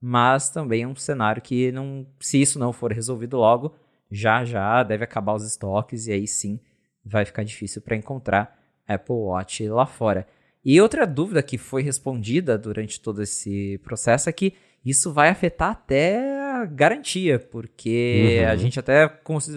[0.01, 3.75] mas também é um cenário que não, se isso não for resolvido logo,
[4.09, 6.59] já já deve acabar os estoques e aí sim
[7.05, 10.27] vai ficar difícil para encontrar Apple Watch lá fora.
[10.63, 14.53] E outra dúvida que foi respondida durante todo esse processo é que
[14.85, 18.49] isso vai afetar até a garantia, porque uhum.
[18.49, 19.07] a gente até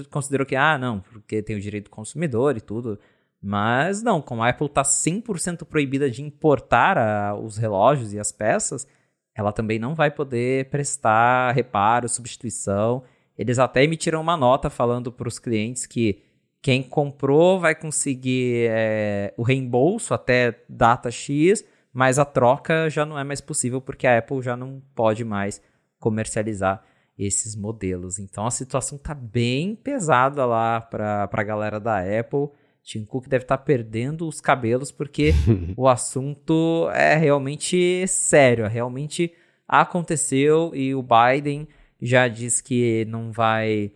[0.09, 2.99] considerou que, ah, não, porque tem o direito do consumidor e tudo.
[3.43, 8.33] Mas não, como a Apple está 100% proibida de importar a, os relógios e as
[8.33, 8.87] peças,
[9.35, 13.03] ela também não vai poder prestar reparo, substituição.
[13.37, 16.23] Eles até emitiram uma nota falando para os clientes que
[16.64, 23.18] quem comprou vai conseguir é, o reembolso até data X, mas a troca já não
[23.18, 25.61] é mais possível porque a Apple já não pode mais
[25.98, 26.83] comercializar
[27.18, 28.18] esses modelos.
[28.18, 32.48] Então a situação tá bem pesada lá para a galera da Apple.
[32.83, 35.33] Tim Cook deve estar tá perdendo os cabelos porque
[35.77, 39.35] o assunto é realmente sério, realmente
[39.68, 41.68] aconteceu e o Biden
[42.00, 43.92] já disse que não vai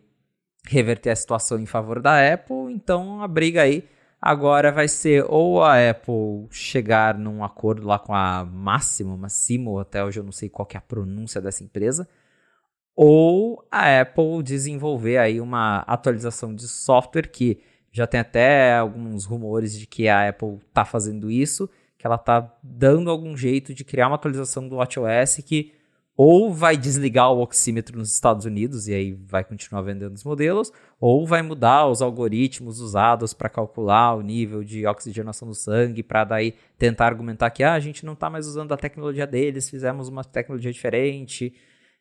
[0.67, 3.85] reverter a situação em favor da Apple, então a briga aí
[4.21, 10.05] agora vai ser ou a Apple chegar num acordo lá com a Massimo, Massimo, até
[10.05, 12.09] hoje eu não sei qual é a pronúncia dessa empresa,
[12.95, 17.61] ou a Apple desenvolver aí uma atualização de software que
[17.93, 22.53] já tem até alguns rumores de que a Apple está fazendo isso, que ela está
[22.63, 25.73] dando algum jeito de criar uma atualização do WatchOS que
[26.21, 30.73] ou vai desligar o oxímetro nos Estados Unidos e aí vai continuar vendendo os modelos,
[31.01, 36.25] ou vai mudar os algoritmos usados para calcular o nível de oxigenação do sangue, para
[36.25, 40.09] daí tentar argumentar que ah, a gente não está mais usando a tecnologia deles, fizemos
[40.09, 41.55] uma tecnologia diferente.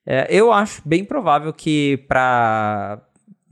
[0.03, 2.99] É, eu acho bem provável que para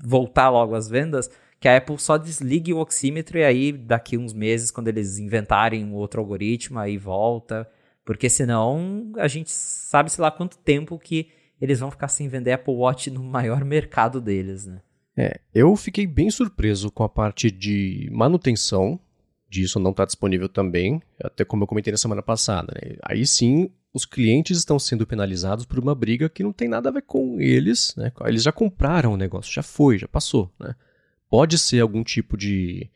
[0.03, 4.33] voltar logo às vendas, que a Apple só desligue o oxímetro e aí daqui uns
[4.33, 7.69] meses, quando eles inventarem um outro algoritmo, aí volta.
[8.05, 12.53] Porque senão a gente sabe, sei lá, quanto tempo que eles vão ficar sem vender
[12.53, 14.81] Apple Watch no maior mercado deles, né?
[15.17, 18.99] É, eu fiquei bem surpreso com a parte de manutenção
[19.55, 22.73] disso não está disponível também, até como eu comentei na semana passada.
[22.75, 22.97] Né?
[23.03, 26.91] Aí sim, os clientes estão sendo penalizados por uma briga que não tem nada a
[26.91, 27.95] ver com eles.
[27.95, 28.11] Né?
[28.25, 30.51] Eles já compraram o negócio, já foi, já passou.
[30.59, 30.75] Né?
[31.29, 32.89] Pode ser algum tipo de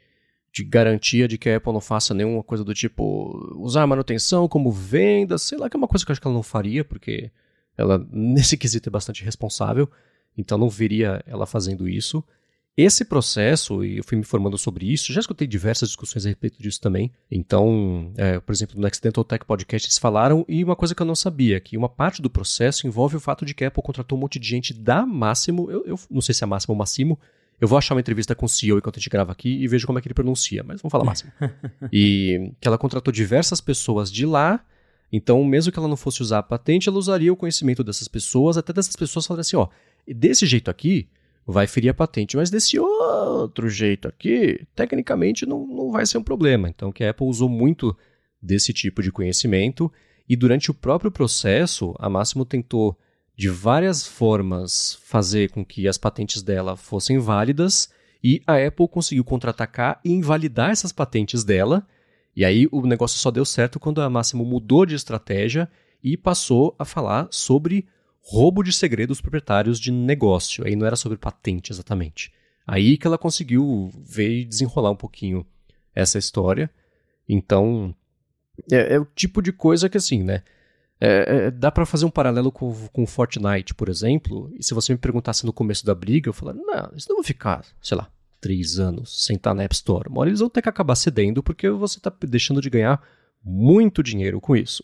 [0.52, 4.72] de garantia de que a Apple não faça nenhuma coisa do tipo usar manutenção como
[4.72, 7.32] venda, sei lá, que é uma coisa que eu acho que ela não faria, porque
[7.78, 9.90] ela, nesse quesito, é bastante responsável,
[10.38, 12.24] então não veria ela fazendo isso.
[12.82, 16.62] Esse processo, e eu fui me informando sobre isso, já escutei diversas discussões a respeito
[16.64, 17.12] disso também.
[17.30, 21.06] Então, é, por exemplo, no Accidental Tech Podcast eles falaram, e uma coisa que eu
[21.06, 24.18] não sabia, que uma parte do processo envolve o fato de que a Apple contratou
[24.18, 27.20] um monte de gente da Máximo, eu, eu não sei se é Máximo ou Massimo,
[27.60, 29.86] eu vou achar uma entrevista com o CEO enquanto a gente grava aqui e vejo
[29.86, 31.32] como é que ele pronuncia, mas vamos falar máximo.
[31.92, 34.64] e que ela contratou diversas pessoas de lá,
[35.12, 38.58] então mesmo que ela não fosse usar a patente, ela usaria o conhecimento dessas pessoas,
[38.58, 39.68] até dessas pessoas falarem assim, ó,
[40.08, 41.10] desse jeito aqui
[41.46, 46.24] vai ferir a patente, mas desse outro jeito aqui, tecnicamente não, não vai ser um
[46.24, 46.70] problema.
[46.70, 47.96] Então que a Apple usou muito
[48.42, 49.92] desse tipo de conhecimento
[50.30, 52.98] e durante o próprio processo, a Máximo tentou
[53.40, 57.90] de várias formas fazer com que as patentes dela fossem válidas
[58.22, 61.88] e a Apple conseguiu contra-atacar e invalidar essas patentes dela.
[62.36, 65.72] E aí o negócio só deu certo quando a Máximo mudou de estratégia
[66.04, 67.88] e passou a falar sobre
[68.20, 70.68] roubo de segredos proprietários de negócio.
[70.68, 72.34] Aí não era sobre patente exatamente.
[72.68, 75.48] Aí que ela conseguiu ver e desenrolar um pouquinho
[75.96, 76.70] essa história.
[77.26, 77.96] Então,
[78.70, 80.44] é, é o tipo de coisa que assim, né?
[81.02, 84.52] É, é, dá para fazer um paralelo com, com Fortnite, por exemplo.
[84.58, 87.24] E se você me perguntasse no começo da briga, eu falaria: não, eles não vão
[87.24, 88.10] ficar, sei lá,
[88.42, 90.10] três anos sem estar na App Store.
[90.10, 93.02] Uma hora eles vão ter que acabar cedendo porque você está deixando de ganhar
[93.44, 94.84] muito dinheiro com isso.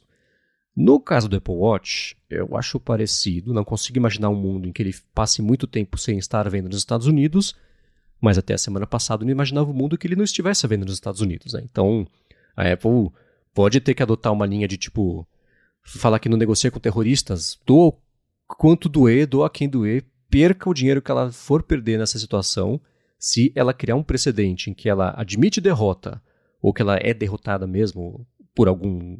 [0.75, 3.53] No caso do Apple Watch, eu acho parecido.
[3.53, 6.77] Não consigo imaginar um mundo em que ele passe muito tempo sem estar vendo nos
[6.77, 7.55] Estados Unidos,
[8.19, 10.85] mas até a semana passada eu não imaginava um mundo que ele não estivesse vendo
[10.85, 11.53] nos Estados Unidos.
[11.53, 11.61] Né?
[11.63, 12.05] Então,
[12.55, 13.09] a Apple
[13.53, 15.25] pode ter que adotar uma linha de tipo
[15.85, 17.93] falar que não negocia com terroristas, doa
[18.47, 22.81] quanto doer, doa quem doer, perca o dinheiro que ela for perder nessa situação,
[23.17, 26.21] se ela criar um precedente em que ela admite derrota,
[26.61, 29.17] ou que ela é derrotada mesmo por algum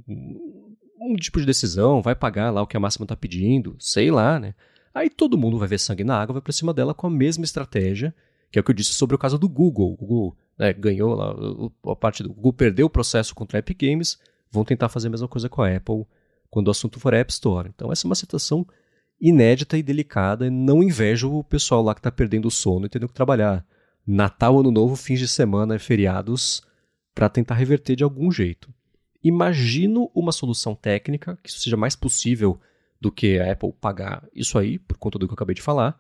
[0.99, 4.39] um tipo de decisão, vai pagar lá o que a máxima está pedindo, sei lá,
[4.39, 4.55] né?
[4.93, 7.43] Aí todo mundo vai ver sangue na água, vai para cima dela com a mesma
[7.43, 8.15] estratégia,
[8.51, 9.91] que é o que eu disse sobre o caso do Google.
[9.91, 11.35] O Google né, ganhou lá,
[11.91, 14.17] a parte do Google perdeu o processo contra a Epic Games,
[14.49, 16.05] vão tentar fazer a mesma coisa com a Apple
[16.49, 17.69] quando o assunto for App Store.
[17.73, 18.65] Então, essa é uma situação
[19.19, 20.49] inédita e delicada.
[20.49, 23.65] Não invejo o pessoal lá que está perdendo o sono e tendo que trabalhar
[24.05, 26.61] Natal, Ano Novo, fins de semana, feriados,
[27.13, 28.73] para tentar reverter de algum jeito.
[29.23, 32.59] Imagino uma solução técnica que isso seja mais possível
[33.01, 35.99] do que a Apple pagar isso aí, por conta do que eu acabei de falar,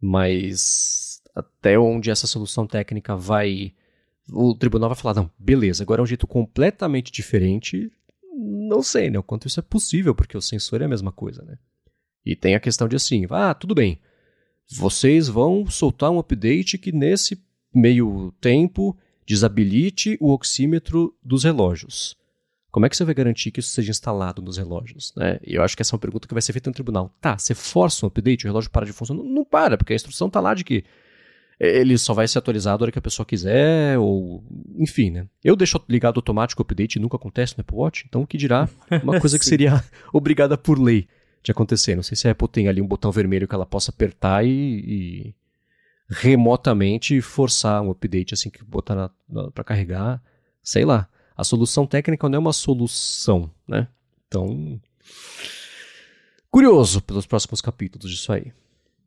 [0.00, 3.72] mas até onde essa solução técnica vai.
[4.30, 7.90] O tribunal vai falar: não, beleza, agora é um jeito completamente diferente,
[8.38, 9.18] não sei, né?
[9.18, 11.58] O quanto isso é possível, porque o sensor é a mesma coisa, né?
[12.24, 13.98] E tem a questão de assim, ah, tudo bem,
[14.70, 17.42] vocês vão soltar um update que nesse
[17.74, 18.96] meio tempo
[19.26, 22.16] desabilite o oxímetro dos relógios.
[22.70, 25.12] Como é que você vai garantir que isso seja instalado nos relógios?
[25.16, 25.40] Né?
[25.42, 27.14] Eu acho que essa é uma pergunta que vai ser feita no tribunal.
[27.20, 29.22] Tá, você força um update, o relógio para de funcionar?
[29.22, 30.84] Não, não para, porque a instrução está lá de que
[31.60, 34.44] ele só vai ser atualizado a hora que a pessoa quiser, ou
[34.76, 35.26] enfim, né?
[35.42, 38.38] Eu deixo ligado automático o update e nunca acontece no Apple Watch, então o que
[38.38, 38.68] dirá
[39.02, 41.08] uma coisa que seria obrigada por lei
[41.42, 41.96] de acontecer.
[41.96, 44.50] Não sei se a Apple tem ali um botão vermelho que ela possa apertar e,
[44.50, 45.34] e
[46.08, 49.10] remotamente forçar um update assim que botar
[49.52, 50.22] para carregar,
[50.62, 51.08] sei lá.
[51.36, 53.88] A solução técnica não é uma solução, né?
[54.26, 54.80] Então,
[56.50, 58.52] curioso pelos próximos capítulos disso aí.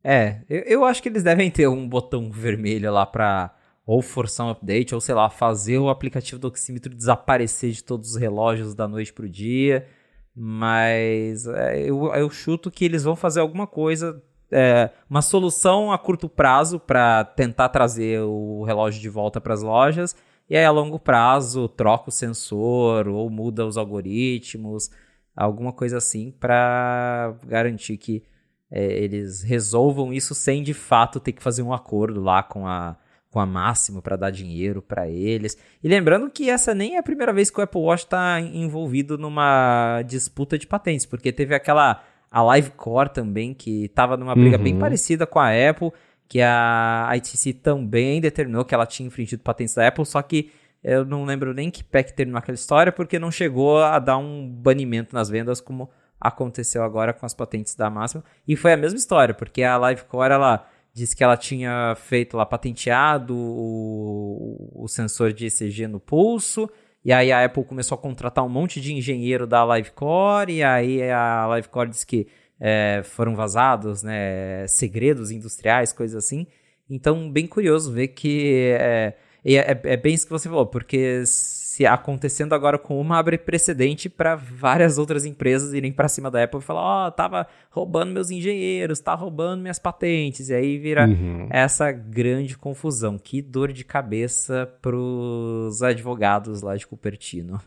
[0.04, 4.48] É, eu, eu acho que eles devem ter um botão vermelho lá pra ou forçar
[4.48, 8.74] um update, ou sei lá, fazer o aplicativo do oxímetro desaparecer de todos os relógios
[8.74, 9.88] da noite pro dia.
[10.36, 15.98] Mas é, eu, eu chuto que eles vão fazer alguma coisa, é, uma solução a
[15.98, 20.16] curto prazo para tentar trazer o relógio de volta para as lojas.
[20.50, 24.90] E aí, a longo prazo, troca o sensor ou muda os algoritmos,
[25.36, 28.24] alguma coisa assim, para garantir que
[28.72, 32.96] é, eles resolvam isso sem de fato ter que fazer um acordo lá com a,
[33.30, 35.58] com a Máximo para dar dinheiro para eles.
[35.84, 39.18] E lembrando que essa nem é a primeira vez que o Apple Watch está envolvido
[39.18, 44.64] numa disputa de patentes, porque teve aquela a Livecore também que estava numa briga uhum.
[44.64, 45.92] bem parecida com a Apple,
[46.30, 50.50] que a ITC também determinou que ela tinha infringido patentes da Apple, só que
[50.82, 54.18] eu não lembro nem que pé que terminou aquela história, porque não chegou a dar
[54.18, 55.90] um banimento nas vendas como
[56.22, 58.24] aconteceu agora com as patentes da Máxima.
[58.48, 62.46] E foi a mesma história, porque a Livecore, ela disse que ela tinha feito lá,
[62.46, 66.70] patenteado o, o sensor de ECG no pulso,
[67.04, 71.02] e aí a Apple começou a contratar um monte de engenheiro da Livecore, e aí
[71.10, 72.28] a Livecore disse que
[72.60, 76.46] é, foram vazados, né, segredos industriais, coisas assim.
[76.88, 81.24] Então, bem curioso ver que é, é, é bem isso que você falou, porque
[81.72, 86.44] se acontecendo agora com uma, abre precedente para várias outras empresas irem para cima da
[86.44, 90.50] Apple e falar: Ó, oh, tava roubando meus engenheiros, tá roubando minhas patentes.
[90.50, 91.48] E aí vira uhum.
[91.50, 93.18] essa grande confusão.
[93.18, 97.58] Que dor de cabeça pros advogados lá de Cupertino.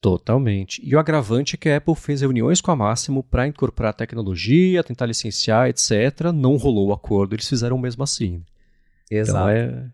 [0.00, 0.82] Totalmente.
[0.84, 4.82] E o agravante é que a Apple fez reuniões com a Máximo para incorporar tecnologia,
[4.82, 6.32] tentar licenciar, etc.
[6.34, 8.42] Não rolou o acordo, eles fizeram mesmo assim.
[9.08, 9.38] Exato.
[9.38, 9.84] Então é,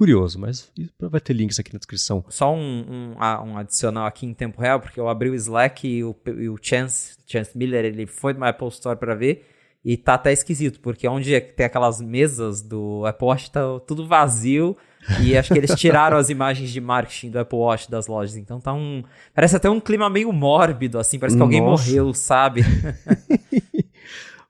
[0.00, 2.24] curioso, mas vai ter links aqui na descrição.
[2.30, 6.02] Só um, um, um, adicional aqui em tempo real, porque eu abri o Slack e
[6.02, 9.46] o, e o Chance, Chance Miller, ele foi no Apple Store para ver
[9.84, 14.06] e tá até esquisito, porque onde é tem aquelas mesas do Apple Watch tá tudo
[14.06, 14.74] vazio
[15.20, 18.58] e acho que eles tiraram as imagens de marketing do Apple Watch das lojas, então
[18.58, 19.04] tá um...
[19.34, 21.46] Parece até um clima meio mórbido, assim, parece que Nossa.
[21.46, 22.62] alguém morreu, sabe?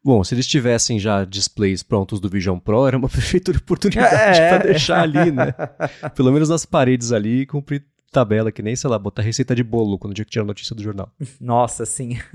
[0.02, 4.48] Bom, se eles tivessem já displays prontos do Vision Pro, era uma perfeita oportunidade é.
[4.48, 5.52] para deixar ali, né?
[6.14, 9.98] Pelo menos nas paredes ali, cumprir tabela, que nem, sei lá, botar receita de bolo
[9.98, 11.14] quando tinha que tirar a notícia do jornal.
[11.40, 12.18] Nossa, sim.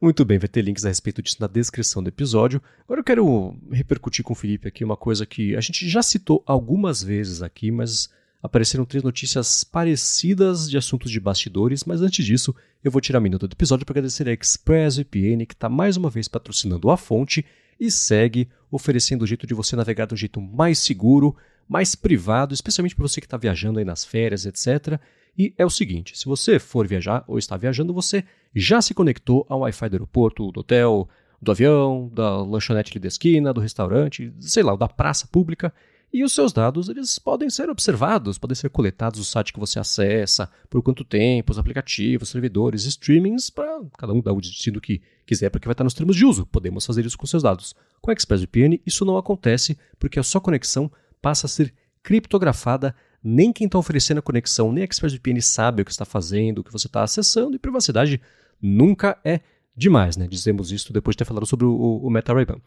[0.00, 2.62] Muito bem, vai ter links a respeito disso na descrição do episódio.
[2.84, 6.42] Agora eu quero repercutir com o Felipe aqui uma coisa que a gente já citou
[6.46, 8.08] algumas vezes aqui, mas
[8.42, 13.20] apareceram três notícias parecidas de assuntos de bastidores, mas antes disso, eu vou tirar a
[13.20, 17.44] minuto do episódio para agradecer a ExpressVPN, que está mais uma vez patrocinando a fonte
[17.78, 21.36] e segue oferecendo o jeito de você navegar do jeito mais seguro,
[21.68, 25.00] mais privado, especialmente para você que está viajando aí nas férias, etc.
[25.36, 28.24] E é o seguinte: se você for viajar ou está viajando, você
[28.54, 31.08] já se conectou ao Wi-Fi do aeroporto, do hotel,
[31.40, 35.72] do avião, da lanchonete ali da esquina, do restaurante, sei lá, da praça pública
[36.12, 39.78] e os seus dados eles podem ser observados, podem ser coletados no site que você
[39.78, 45.02] acessa, por quanto tempo, os aplicativos, servidores, streamings, para cada um dar o destino que
[45.26, 46.46] quiser, porque vai estar nos termos de uso.
[46.46, 47.74] Podemos fazer isso com seus dados.
[48.00, 50.90] Com a ExpressVPN, isso não acontece, porque a sua conexão
[51.20, 52.94] passa a ser criptografada.
[53.22, 56.64] Nem quem está oferecendo a conexão, nem a ExpressVPN sabe o que está fazendo, o
[56.64, 58.20] que você está acessando, e privacidade
[58.60, 59.40] nunca é
[59.76, 60.26] demais, né?
[60.26, 62.60] Dizemos isso depois de ter falado sobre o, o Meta Ray-Ban.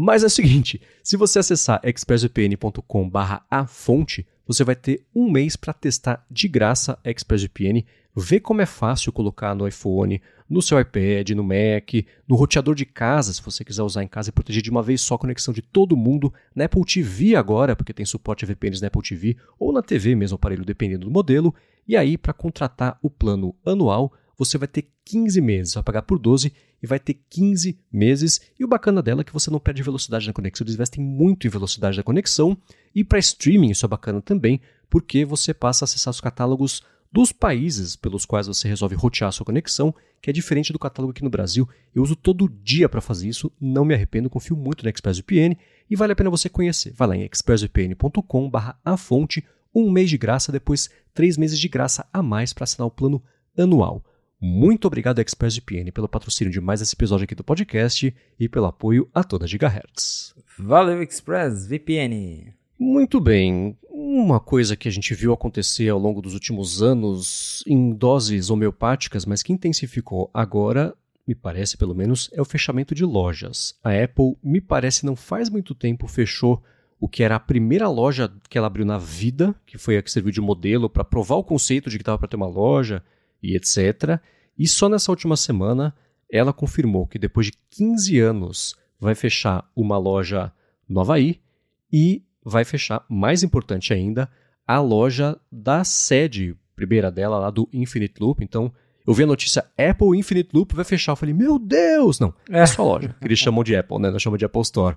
[0.00, 3.10] Mas é o seguinte, se você acessar expressvpn.com
[3.50, 7.84] a fonte, você vai ter um mês para testar de graça a ExpressVPN,
[8.14, 12.86] ver como é fácil colocar no iPhone, no seu iPad, no Mac, no roteador de
[12.86, 15.52] casa, se você quiser usar em casa e proteger de uma vez só a conexão
[15.52, 19.36] de todo mundo, na Apple TV agora, porque tem suporte a VPNs na Apple TV,
[19.58, 21.52] ou na TV mesmo, aparelho, dependendo do modelo.
[21.88, 26.20] E aí, para contratar o plano anual, você vai ter 15 meses, vai pagar por
[26.20, 26.52] 12
[26.82, 28.40] e vai ter 15 meses.
[28.58, 31.46] E o bacana dela é que você não perde velocidade na conexão, eles investem muito
[31.46, 32.56] em velocidade da conexão.
[32.94, 37.32] E para streaming isso é bacana também, porque você passa a acessar os catálogos dos
[37.32, 41.24] países pelos quais você resolve rotear a sua conexão, que é diferente do catálogo aqui
[41.24, 41.68] no Brasil.
[41.94, 45.56] Eu uso todo dia para fazer isso, não me arrependo, confio muito na ExpressVPN
[45.88, 46.92] e vale a pena você conhecer.
[46.92, 52.22] Vai lá em expressvpn.com/a fonte, um mês de graça, depois três meses de graça a
[52.22, 53.22] mais para assinar o plano
[53.56, 54.04] anual.
[54.40, 59.08] Muito obrigado, ExpressVPN, pelo patrocínio de mais esse episódio aqui do podcast e pelo apoio
[59.12, 60.32] a toda Gigahertz.
[60.56, 62.54] Valeu, ExpressVPN!
[62.78, 63.76] Muito bem.
[63.90, 69.26] Uma coisa que a gente viu acontecer ao longo dos últimos anos em doses homeopáticas,
[69.26, 70.94] mas que intensificou agora,
[71.26, 73.76] me parece pelo menos, é o fechamento de lojas.
[73.82, 76.62] A Apple, me parece, não faz muito tempo fechou
[77.00, 80.12] o que era a primeira loja que ela abriu na vida, que foi a que
[80.12, 83.02] serviu de modelo para provar o conceito de que estava para ter uma loja
[83.42, 84.20] e etc.
[84.58, 85.94] E só nessa última semana
[86.30, 90.52] ela confirmou que depois de 15 anos vai fechar uma loja
[90.88, 91.40] no Havaí
[91.92, 94.28] e vai fechar, mais importante ainda,
[94.66, 98.42] a loja da sede primeira dela lá do Infinite Loop.
[98.42, 98.72] Então,
[99.06, 101.12] eu vi a notícia Apple Infinite Loop vai fechar.
[101.12, 102.20] Eu falei, meu Deus!
[102.20, 104.10] Não, é, é só loja, eles chamam de Apple, né?
[104.10, 104.96] Nós chamamos de Apple Store.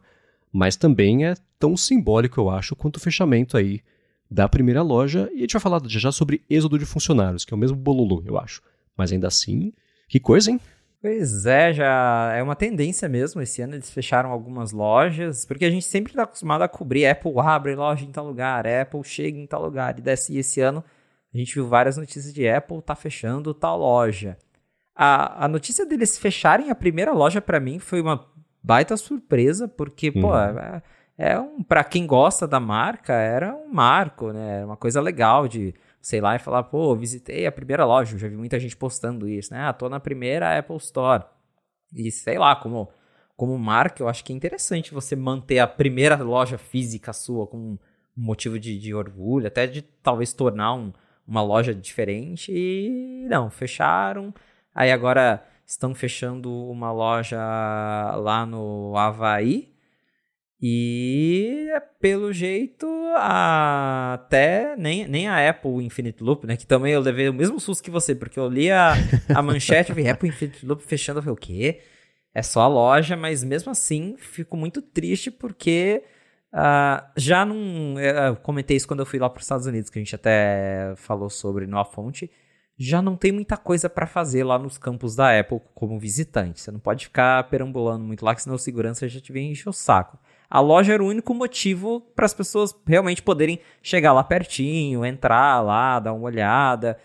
[0.52, 3.82] Mas também é tão simbólico, eu acho, quanto o fechamento aí
[4.32, 5.30] da primeira loja.
[5.34, 8.24] E a gente vai falar já sobre êxodo de funcionários, que é o mesmo bolulu,
[8.26, 8.62] eu acho.
[8.96, 9.74] Mas ainda assim,
[10.08, 10.60] que coisa, hein?
[11.02, 13.42] Pois é, já é uma tendência mesmo.
[13.42, 17.34] Esse ano eles fecharam algumas lojas, porque a gente sempre está acostumado a cobrir Apple
[17.40, 19.98] abre loja em tal lugar, Apple chega em tal lugar.
[19.98, 20.84] E desse, esse ano
[21.34, 24.38] a gente viu várias notícias de Apple tá fechando tal loja.
[24.96, 28.28] A, a notícia deles fecharem a primeira loja para mim foi uma
[28.64, 30.22] baita surpresa, porque, uhum.
[30.22, 30.30] pô,
[31.22, 34.58] é, um para quem gosta da marca, era um marco, né?
[34.58, 38.28] Era uma coisa legal de sei lá, e falar, pô, visitei a primeira loja, já
[38.28, 39.62] vi muita gente postando isso, né?
[39.62, 41.24] Ah, tô na primeira Apple Store.
[41.94, 42.90] E sei lá, como,
[43.38, 47.58] como marca, eu acho que é interessante você manter a primeira loja física sua com
[47.58, 47.78] um
[48.18, 50.92] motivo de, de orgulho, até de talvez tornar um,
[51.28, 52.52] uma loja diferente.
[52.52, 54.34] E não, fecharam.
[54.74, 57.38] Aí agora estão fechando uma loja
[58.18, 59.71] lá no Havaí,
[60.62, 62.86] e pelo jeito,
[63.16, 66.56] até nem, nem a Apple Infinite Loop, né?
[66.56, 68.94] Que também eu levei o mesmo susto que você, porque eu li a,
[69.34, 71.18] a manchete e vi Apple Infinite Loop fechando.
[71.18, 71.82] Eu falei, o quê?
[72.34, 76.04] É só a loja, mas mesmo assim fico muito triste porque
[76.54, 78.00] uh, já não.
[78.00, 80.94] Eu comentei isso quando eu fui lá para os Estados Unidos, que a gente até
[80.96, 82.30] falou sobre no A Fonte.
[82.78, 86.62] Já não tem muita coisa para fazer lá nos campos da Apple como visitante.
[86.62, 89.70] Você não pode ficar perambulando muito lá, que senão o segurança já te vem encher
[89.70, 90.20] o saco.
[90.52, 95.62] A loja era o único motivo para as pessoas realmente poderem chegar lá pertinho, entrar
[95.62, 96.98] lá, dar uma olhada.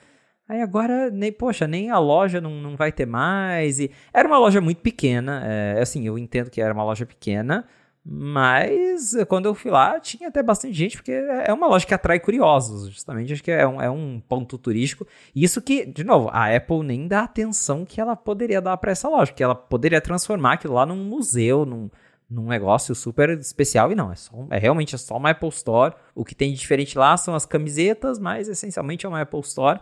[0.49, 3.79] Aí agora, nem, poxa, nem a loja não, não vai ter mais.
[3.79, 5.43] E era uma loja muito pequena.
[5.45, 7.65] É, assim, eu entendo que era uma loja pequena,
[8.05, 12.19] mas quando eu fui lá, tinha até bastante gente, porque é uma loja que atrai
[12.19, 13.33] curiosos, justamente.
[13.33, 15.07] Acho que é um, é um ponto turístico.
[15.35, 19.09] Isso que, de novo, a Apple nem dá atenção que ela poderia dar para essa
[19.09, 21.89] loja, que ela poderia transformar aquilo lá num museu, num,
[22.29, 23.93] num negócio super especial.
[23.93, 25.95] E não, é, só, é realmente é só uma Apple Store.
[26.15, 29.81] O que tem de diferente lá são as camisetas, mas essencialmente é uma Apple Store.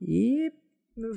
[0.00, 0.52] E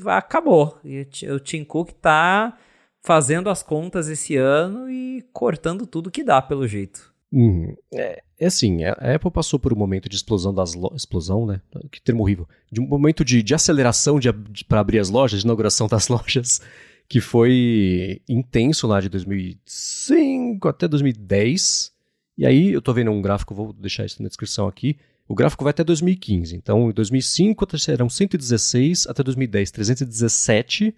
[0.05, 0.79] acabou.
[0.83, 2.57] E o Tim Cook tá
[3.01, 7.13] fazendo as contas esse ano e cortando tudo que dá, pelo jeito.
[7.31, 7.75] Uhum.
[7.93, 11.01] É, é, assim, a Apple passou por um momento de explosão das lojas.
[11.01, 11.61] Explosão, né?
[11.91, 12.47] Que termo horrível.
[12.71, 16.07] De um momento de, de aceleração de, de para abrir as lojas, de inauguração das
[16.09, 16.61] lojas
[17.07, 21.91] que foi intenso lá de 2005 até 2010.
[22.37, 24.97] E aí eu tô vendo um gráfico, vou deixar isso na descrição aqui.
[25.27, 26.55] O gráfico vai até 2015.
[26.55, 30.95] Então, em 2005 eram 116, até 2010 317,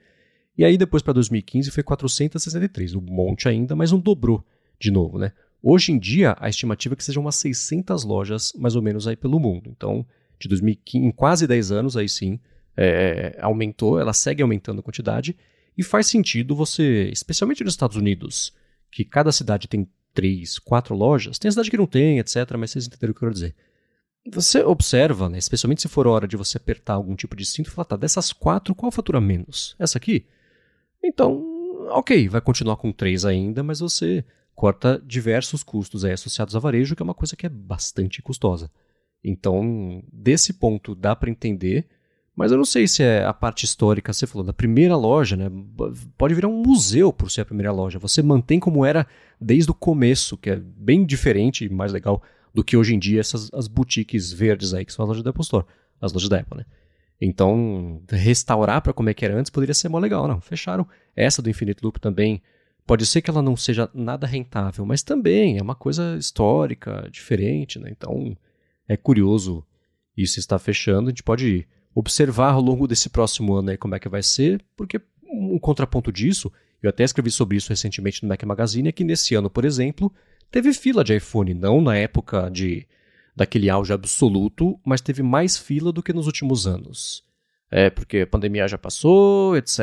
[0.58, 4.46] e aí depois para 2015 foi 463, um monte ainda, mas não dobrou
[4.80, 5.32] de novo, né?
[5.62, 9.16] Hoje em dia, a estimativa é que sejam umas 600 lojas, mais ou menos, aí
[9.16, 9.70] pelo mundo.
[9.76, 10.06] Então,
[10.40, 12.40] de 2015, em quase 10 anos, aí sim,
[12.78, 15.36] é, aumentou, ela segue aumentando a quantidade,
[15.80, 18.54] e faz sentido você, especialmente nos Estados Unidos,
[18.92, 22.86] que cada cidade tem três, quatro lojas, tem cidade que não tem, etc., mas vocês
[22.86, 23.56] entenderam o que eu quero dizer.
[24.30, 27.72] Você observa, né, especialmente se for hora de você apertar algum tipo de cinto e
[27.72, 29.74] falar, tá, dessas quatro, qual fatura menos?
[29.80, 30.26] Essa aqui?
[31.02, 31.42] Então,
[31.92, 36.94] ok, vai continuar com três ainda, mas você corta diversos custos aí associados a varejo,
[36.94, 38.70] que é uma coisa que é bastante custosa.
[39.24, 41.88] Então, desse ponto dá para entender
[42.36, 45.52] mas eu não sei se é a parte histórica, você falou, da primeira loja, né?
[46.18, 48.00] Pode virar um museu por ser a primeira loja.
[48.00, 49.06] Você mantém como era
[49.40, 52.22] desde o começo, que é bem diferente e mais legal
[52.54, 55.32] do que hoje em dia essas as boutiques verdes aí, que são as lojas da
[55.32, 55.66] Apple Store,
[56.02, 56.66] as lojas da Apple, né?
[57.22, 60.40] Então, restaurar para como é que era antes poderia ser mó legal, não.
[60.40, 60.88] Fecharam.
[61.16, 62.42] Essa do Infinite Loop também.
[62.88, 67.78] Pode ser que ela não seja nada rentável, mas também é uma coisa histórica, diferente,
[67.78, 67.90] né?
[67.92, 68.36] Então,
[68.88, 69.64] é curioso
[70.18, 71.08] isso está fechando.
[71.08, 74.24] A gente pode ir observar ao longo desse próximo ano aí como é que vai
[74.24, 78.92] ser, porque um contraponto disso, eu até escrevi sobre isso recentemente no Mac Magazine, é
[78.92, 80.14] que nesse ano, por exemplo,
[80.50, 82.88] teve fila de iPhone, não na época de
[83.36, 87.24] daquele auge absoluto, mas teve mais fila do que nos últimos anos.
[87.72, 89.80] É, porque a pandemia já passou, etc.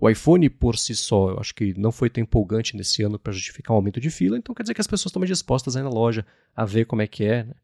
[0.00, 3.32] O iPhone por si só, eu acho que não foi tão empolgante nesse ano para
[3.32, 5.80] justificar um aumento de fila, então quer dizer que as pessoas estão mais dispostas a
[5.80, 6.26] ir na loja,
[6.56, 7.54] a ver como é que é, né?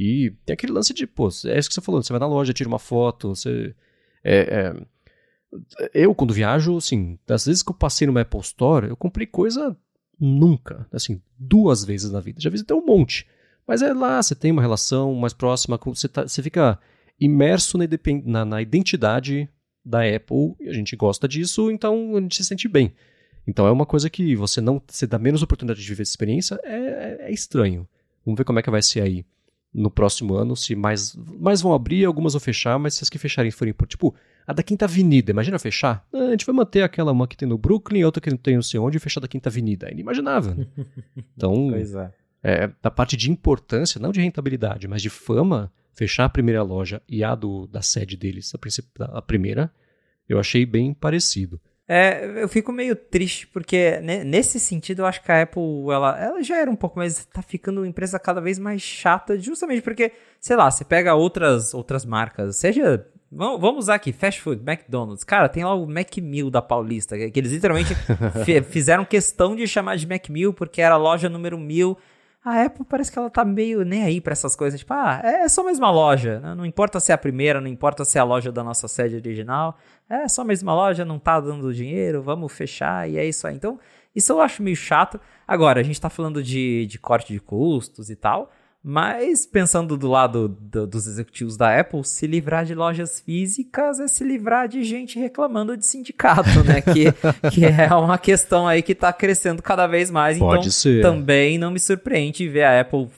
[0.00, 2.52] E tem aquele lance de, pô, é isso que você falou, você vai na loja,
[2.52, 3.74] tira uma foto, você.
[4.22, 8.96] É, é, eu, quando viajo, assim, das vezes que eu passei no Apple Store, eu
[8.96, 9.76] comprei coisa
[10.20, 12.40] nunca, assim, duas vezes na vida.
[12.40, 13.26] Já visitei um monte.
[13.66, 16.78] Mas é lá, você tem uma relação mais próxima, você, tá, você fica
[17.18, 17.86] imerso na,
[18.24, 19.48] na, na identidade
[19.84, 22.94] da Apple, e a gente gosta disso, então a gente se sente bem.
[23.48, 26.60] Então é uma coisa que você não você dá menos oportunidade de viver essa experiência,
[26.62, 27.88] é, é, é, estranho.
[28.24, 29.24] Vamos ver como é que vai ser aí
[29.72, 33.18] no próximo ano, se mais, mais vão abrir, algumas vão fechar, mas se as que
[33.18, 34.14] fecharem forem por, tipo,
[34.46, 36.06] a da Quinta Avenida, imagina fechar?
[36.12, 38.54] Ah, a gente vai manter aquela uma que tem no Brooklyn, outra que não tem
[38.54, 39.88] não sei onde, e fechar da Quinta Avenida.
[39.88, 40.54] É inimaginável.
[40.54, 40.66] Né?
[41.36, 42.12] Então, pois é.
[42.42, 47.02] é, da parte de importância, não de rentabilidade, mas de fama, fechar a primeira loja
[47.08, 49.70] e a do, da sede deles, a, a primeira,
[50.28, 51.60] eu achei bem parecido.
[51.90, 56.42] É, eu fico meio triste porque nesse sentido eu acho que a Apple ela, ela
[56.42, 60.12] já era um pouco, mas tá ficando uma empresa cada vez mais chata, justamente porque,
[60.38, 65.22] sei lá, você pega outras outras marcas, seja Vamos usar aqui, fast food, McDonald's.
[65.22, 67.94] Cara, tem lá o Macmill da Paulista, que eles literalmente
[68.70, 71.98] fizeram questão de chamar de Macmill porque era a loja número mil
[72.44, 74.80] a Apple parece que ela tá meio nem aí para essas coisas.
[74.80, 76.40] Tipo, ah, é só mais uma loja.
[76.40, 76.54] Né?
[76.54, 79.16] Não importa se é a primeira, não importa se é a loja da nossa sede
[79.16, 79.76] original.
[80.08, 83.54] É só mais uma loja, não tá dando dinheiro, vamos fechar e é isso aí.
[83.54, 83.78] Então,
[84.14, 85.20] isso eu acho meio chato.
[85.46, 88.50] Agora, a gente tá falando de, de corte de custos e tal.
[88.90, 94.08] Mas pensando do lado do, dos executivos da Apple, se livrar de lojas físicas é
[94.08, 96.80] se livrar de gente reclamando de sindicato, né?
[96.88, 97.12] Que,
[97.50, 100.38] que é uma questão aí que está crescendo cada vez mais.
[100.38, 101.02] Pode então, ser.
[101.02, 103.08] também não me surpreende ver a Apple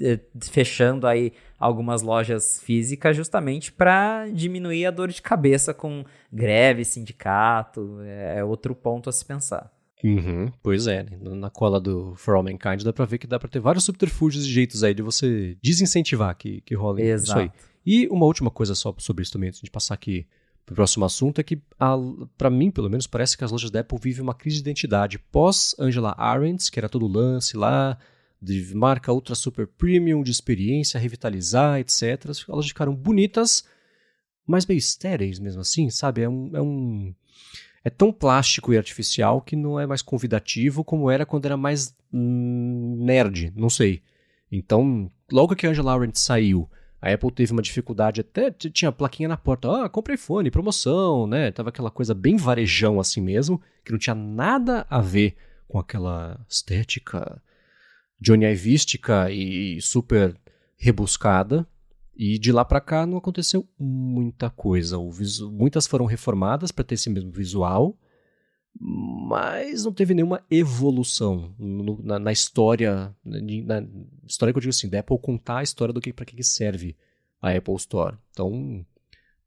[0.00, 6.84] eh, fechando aí algumas lojas físicas justamente para diminuir a dor de cabeça com greve,
[6.84, 7.98] sindicato.
[8.04, 9.72] É outro ponto a se pensar.
[10.02, 11.18] Uhum, pois é, né?
[11.20, 14.46] na cola do For All Mankind dá pra ver que dá pra ter vários subterfúgios
[14.46, 17.50] e jeitos aí de você desincentivar que, que rola isso aí.
[17.84, 20.26] E uma última coisa só sobre isso também, antes de passar aqui
[20.64, 21.60] pro próximo assunto, é que
[22.36, 25.18] para mim, pelo menos, parece que as lojas da Apple vivem uma crise de identidade
[25.18, 27.98] pós Angela Arendt, que era todo o lance lá,
[28.40, 32.30] de marca ultra super premium, de experiência, revitalizar, etc.
[32.30, 33.64] As lojas ficaram bonitas,
[34.46, 36.22] mas meio estéreis mesmo assim, sabe?
[36.22, 37.14] É um, é um
[37.84, 41.94] é tão plástico e artificial que não é mais convidativo como era quando era mais
[42.12, 44.02] nerd, não sei.
[44.50, 46.68] Então, logo que a Angela Arendt saiu,
[47.00, 51.50] a Apple teve uma dificuldade, até tinha plaquinha na porta, ah, comprei iPhone, promoção, né?
[51.50, 55.34] Tava aquela coisa bem varejão assim mesmo, que não tinha nada a ver
[55.66, 57.40] com aquela estética
[58.20, 60.36] Johnny Ivística e super
[60.76, 61.66] rebuscada.
[62.22, 64.98] E de lá para cá não aconteceu muita coisa.
[65.10, 65.50] Visu...
[65.50, 67.98] Muitas foram reformadas para ter esse mesmo visual,
[68.78, 73.88] mas não teve nenhuma evolução no, na, na, história, na, na,
[74.28, 76.94] história que eu digo assim, da Apple contar a história do que para que serve
[77.40, 78.18] a Apple Store.
[78.32, 78.84] Então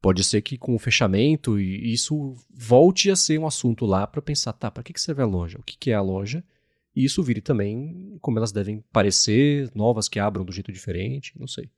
[0.01, 4.51] pode ser que com o fechamento isso volte a ser um assunto lá para pensar,
[4.51, 5.59] tá, para que serve a loja?
[5.59, 6.43] O que, que é a loja?
[6.95, 11.45] E isso vire também como elas devem parecer, novas que abram do jeito diferente, não
[11.45, 11.69] sei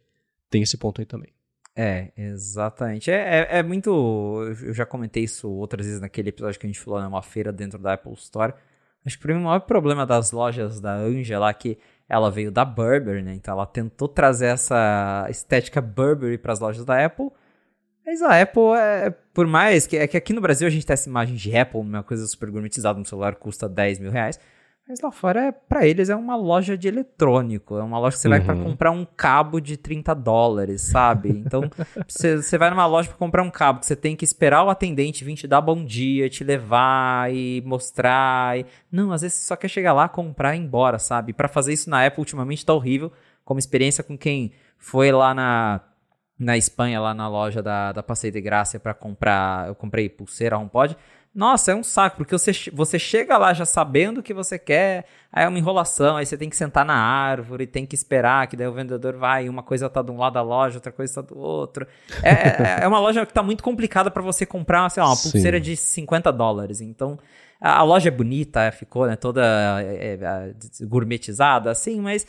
[0.50, 1.36] tem esse ponto aí também.
[1.76, 3.12] É, exatamente.
[3.12, 3.89] É, é, é, muito.
[4.62, 7.08] Eu já comentei isso outras vezes naquele episódio que a gente falou, né?
[7.08, 8.54] Uma feira dentro da Apple Store.
[9.06, 11.78] Acho que o maior problema das lojas da Angela é que
[12.08, 13.34] ela veio da Burberry, né?
[13.36, 17.30] Então ela tentou trazer essa estética Burberry para as lojas da Apple.
[18.06, 20.93] Mas a Apple é, por mais que, é que aqui no Brasil a gente tem
[20.93, 24.39] essa imagem de Apple, uma coisa super gourmetizada, um celular custa 10 mil reais.
[24.88, 27.76] Mas lá fora, é, para eles, é uma loja de eletrônico.
[27.76, 28.38] É uma loja que você uhum.
[28.38, 31.30] vai para comprar um cabo de 30 dólares, sabe?
[31.30, 31.64] Então,
[32.08, 35.34] você, vai numa loja para comprar um cabo, você tem que esperar o atendente vir
[35.34, 38.60] te dar bom dia, te levar e mostrar.
[38.60, 38.66] E...
[38.92, 41.34] Não, às vezes você só quer chegar lá, comprar e ir embora, sabe?
[41.34, 43.12] Para fazer isso na Apple, ultimamente tá horrível.
[43.44, 45.82] Como experiência com quem foi lá na
[46.38, 49.68] na Espanha, lá na loja da, da Passeio de Graça para comprar.
[49.68, 50.98] Eu comprei pulseira HomePod.
[51.36, 55.06] Nossa, é um saco, porque você, você chega lá já sabendo o que você quer,
[55.30, 58.56] aí é uma enrolação, aí você tem que sentar na árvore, tem que esperar, que
[58.56, 61.22] daí o vendedor vai, uma coisa tá de um lado da loja, outra coisa tá
[61.22, 61.86] do outro.
[62.24, 65.18] É, é, é uma loja que tá muito complicada para você comprar, sei lá, uma
[65.18, 65.64] pulseira Sim.
[65.64, 66.80] de 50 dólares.
[66.80, 67.20] Então,
[67.60, 69.44] a, a loja é bonita, ficou né, toda
[69.82, 72.26] é, é, gourmetizada, assim, mas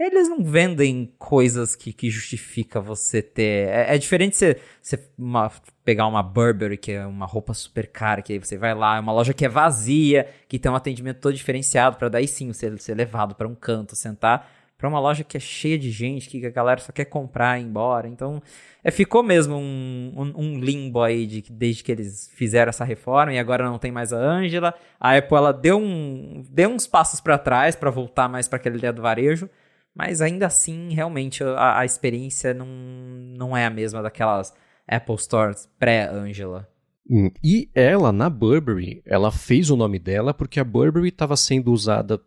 [0.00, 3.68] eles não vendem coisas que, que justifica você ter.
[3.68, 5.52] É, é diferente você, você uma,
[5.84, 9.00] pegar uma Burberry, que é uma roupa super cara, que aí você vai lá, é
[9.00, 12.74] uma loja que é vazia, que tem um atendimento todo diferenciado, para daí sim você
[12.78, 14.50] ser levado para um canto, sentar.
[14.78, 17.62] para uma loja que é cheia de gente, que a galera só quer comprar e
[17.62, 18.08] ir embora.
[18.08, 18.42] Então,
[18.82, 23.34] é, ficou mesmo um, um, um, limbo aí de, desde que eles fizeram essa reforma
[23.34, 24.72] e agora não tem mais a Angela.
[24.98, 28.76] A Apple ela deu, um, deu uns passos para trás para voltar mais para aquela
[28.76, 29.50] ideia do varejo,
[29.94, 34.54] mas ainda assim, realmente, a, a experiência não, não é a mesma daquelas
[34.86, 36.68] Apple Stores pré-Angela.
[37.08, 41.72] Hum, e ela, na Burberry, ela fez o nome dela porque a Burberry estava sendo
[41.72, 42.20] usada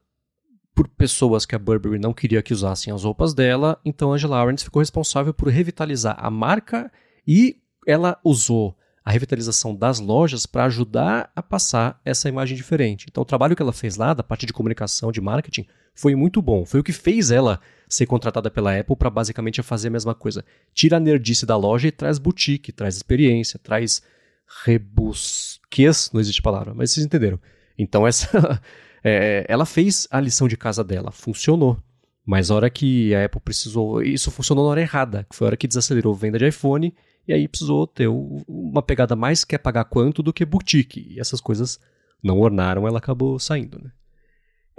[0.76, 4.64] por pessoas que a Burberry não queria que usassem as roupas dela, então Angela Arendt
[4.64, 6.92] ficou responsável por revitalizar a marca
[7.28, 7.58] e
[7.88, 13.06] ela usou a revitalização das lojas para ajudar a passar essa imagem diferente.
[13.10, 16.42] Então o trabalho que ela fez lá, da parte de comunicação, de marketing, foi muito
[16.42, 16.66] bom.
[16.66, 20.44] Foi o que fez ela ser contratada pela Apple para basicamente fazer a mesma coisa.
[20.74, 24.02] Tira a nerdice da loja e traz boutique, traz experiência, traz
[24.66, 27.40] rebusques, não existe palavra, mas vocês entenderam.
[27.78, 28.62] Então essa
[29.04, 31.78] é, ela fez a lição de casa dela, funcionou.
[32.26, 34.02] Mas a hora que a Apple precisou.
[34.02, 36.94] Isso funcionou na hora errada, que foi a hora que desacelerou a venda de iPhone,
[37.28, 41.06] e aí precisou ter uma pegada mais quer pagar quanto do que boutique.
[41.10, 41.80] E essas coisas
[42.24, 43.78] não ornaram, ela acabou saindo.
[43.84, 43.92] Né?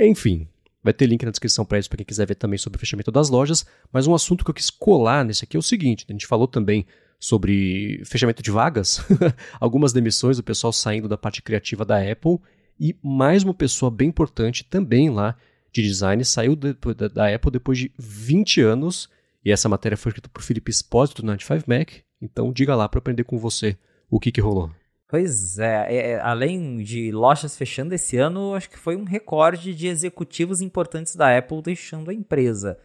[0.09, 0.49] Enfim,
[0.85, 3.11] vai ter link na descrição para isso para quem quiser ver também sobre o fechamento
[3.11, 3.65] das lojas.
[3.91, 6.47] Mas um assunto que eu quis colar nesse aqui é o seguinte: a gente falou
[6.47, 6.87] também
[7.19, 9.03] sobre fechamento de vagas,
[9.59, 12.39] algumas demissões, o pessoal saindo da parte criativa da Apple.
[12.79, 15.37] E mais uma pessoa bem importante também lá
[15.73, 19.09] de design saiu de, da, da, Apple depois de 20 anos.
[19.45, 22.03] E essa matéria foi escrita por Felipe Espósito do 95Mac.
[22.21, 23.77] Então diga lá para aprender com você
[24.11, 24.71] o que, que rolou.
[25.15, 29.73] Pois é, é, é, além de lojas fechando esse ano, acho que foi um recorde
[29.73, 32.77] de executivos importantes da Apple deixando a empresa.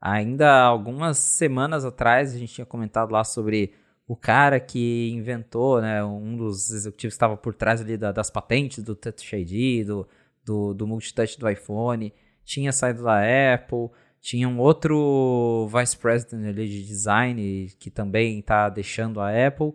[0.00, 3.72] Ainda algumas semanas atrás a gente tinha comentado lá sobre
[4.06, 8.30] o cara que inventou, né, um dos executivos que estava por trás ali da, das
[8.30, 10.06] patentes do Touch ID, do,
[10.44, 12.14] do, do multitouch do iPhone,
[12.44, 13.18] tinha saído da
[13.54, 19.74] Apple, tinha um outro vice president ali de design que também está deixando a Apple,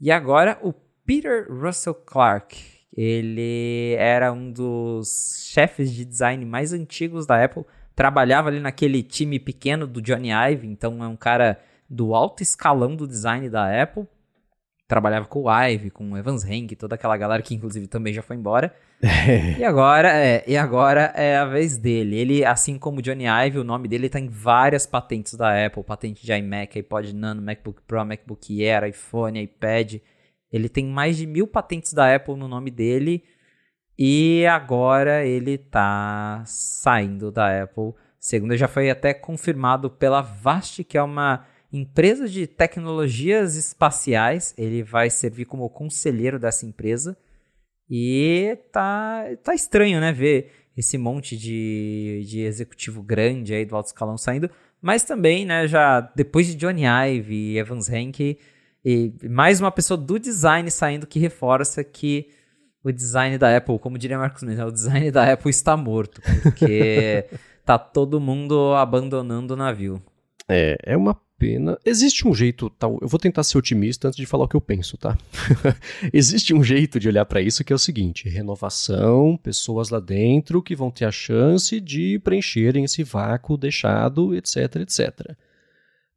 [0.00, 0.72] e agora o
[1.08, 2.54] Peter Russell Clark,
[2.94, 7.64] ele era um dos chefes de design mais antigos da Apple,
[7.96, 12.94] trabalhava ali naquele time pequeno do Johnny Ive, então é um cara do alto escalão
[12.94, 14.06] do design da Apple.
[14.86, 18.20] Trabalhava com o Ive, com o Evans Henke, toda aquela galera que inclusive também já
[18.20, 18.74] foi embora.
[19.58, 22.16] e agora é, e agora é a vez dele.
[22.16, 25.82] Ele, assim como o Johnny Ive, o nome dele está em várias patentes da Apple,
[25.84, 30.00] patente de iMac, iPod Nano, MacBook Pro, MacBook Air, iPhone, iPad.
[30.52, 33.24] Ele tem mais de mil patentes da Apple no nome dele.
[33.98, 37.94] E agora ele está saindo da Apple.
[38.18, 44.54] Segundo, já foi até confirmado pela Vast, que é uma empresa de tecnologias espaciais.
[44.56, 47.16] Ele vai servir como conselheiro dessa empresa.
[47.90, 50.12] E tá, tá estranho, né?
[50.12, 54.48] Ver esse monte de, de executivo grande aí do alto escalão saindo.
[54.80, 58.38] Mas também, né, já depois de Johnny Ive e Evans Henke,
[58.90, 62.30] e mais uma pessoa do design saindo que reforça que
[62.82, 67.26] o design da Apple, como diria Marcos Mendes, o design da Apple está morto, porque
[67.66, 70.02] tá todo mundo abandonando o navio.
[70.48, 71.76] É, é uma pena.
[71.84, 72.96] Existe um jeito, tal.
[73.02, 75.18] Eu vou tentar ser otimista antes de falar o que eu penso, tá?
[76.10, 80.62] Existe um jeito de olhar para isso que é o seguinte: renovação, pessoas lá dentro
[80.62, 85.36] que vão ter a chance de preencherem esse vácuo deixado, etc, etc.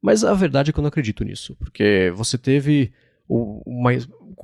[0.01, 2.91] Mas a verdade é que eu não acredito nisso, porque você teve
[3.29, 3.91] uma,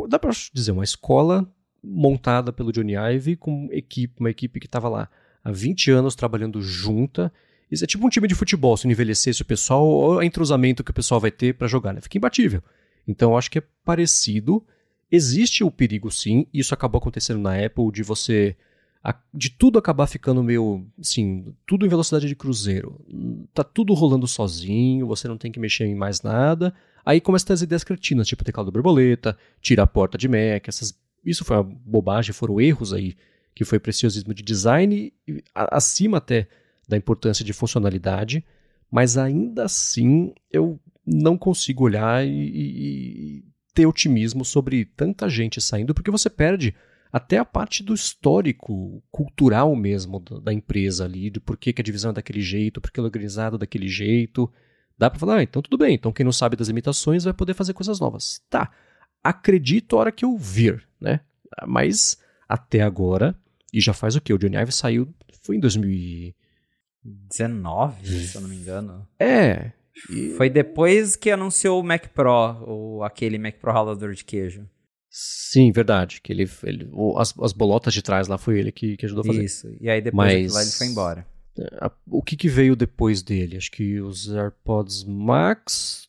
[0.08, 1.52] dá para dizer, uma escola
[1.84, 5.10] montada pelo Johnny Ive com equipe, uma equipe que estava lá
[5.44, 7.32] há 20 anos trabalhando junta
[7.70, 10.92] isso é tipo um time de futebol, se envelhecesse o pessoal, ou o entrosamento que
[10.92, 12.02] o pessoal vai ter para jogar, né?
[12.02, 12.64] Fica imbatível.
[13.08, 14.66] Então eu acho que é parecido.
[15.12, 18.56] Existe o perigo sim, isso acabou acontecendo na Apple, de você.
[19.34, 20.86] De tudo acabar ficando meio.
[21.00, 23.00] Assim, tudo em velocidade de cruzeiro.
[23.54, 26.74] Tá tudo rolando sozinho, você não tem que mexer em mais nada.
[27.06, 30.68] Aí começa a ter as ideias cretinas, tipo teclado borboleta, tira a porta de Mac,
[30.68, 30.98] essas.
[31.24, 33.16] Isso foi uma bobagem, foram erros aí,
[33.56, 35.14] que foi preciosismo de design,
[35.54, 36.48] acima até
[36.88, 38.46] da importância de funcionalidade,
[38.90, 43.44] mas ainda assim eu não consigo olhar e, e,
[43.74, 46.74] ter otimismo sobre tanta gente saindo, porque você perde
[47.12, 51.84] até a parte do histórico cultural mesmo da, empresa ali, de por que, que a
[51.84, 54.52] divisão é daquele jeito, por que é organizado daquele jeito.
[54.98, 57.54] Dá para falar, ah, então tudo bem, então quem não sabe das limitações vai poder
[57.54, 58.42] fazer coisas novas.
[58.50, 58.72] Tá,
[59.24, 61.22] acredito a hora que eu vir, né?
[61.66, 63.36] Mas até agora,
[63.74, 64.34] e já faz o que?
[64.34, 66.34] O Johnny Ive saiu, foi em 2000
[67.04, 69.08] 19, se eu não me engano.
[69.18, 69.72] É.
[70.10, 70.34] E...
[70.36, 74.68] Foi depois que anunciou o Mac Pro, ou aquele Mac Pro ralador de queijo.
[75.58, 76.22] Sim, verdade.
[76.22, 76.88] Que ele, ele
[77.18, 79.44] as, as bolotas de trás lá foi ele que, que ajudou a fazer.
[79.44, 79.76] Isso.
[79.82, 80.54] E aí depois Mas...
[80.54, 81.26] lá ele foi embora.
[82.12, 83.58] o que, que veio depois dele?
[83.58, 86.07] Acho que os AirPods Max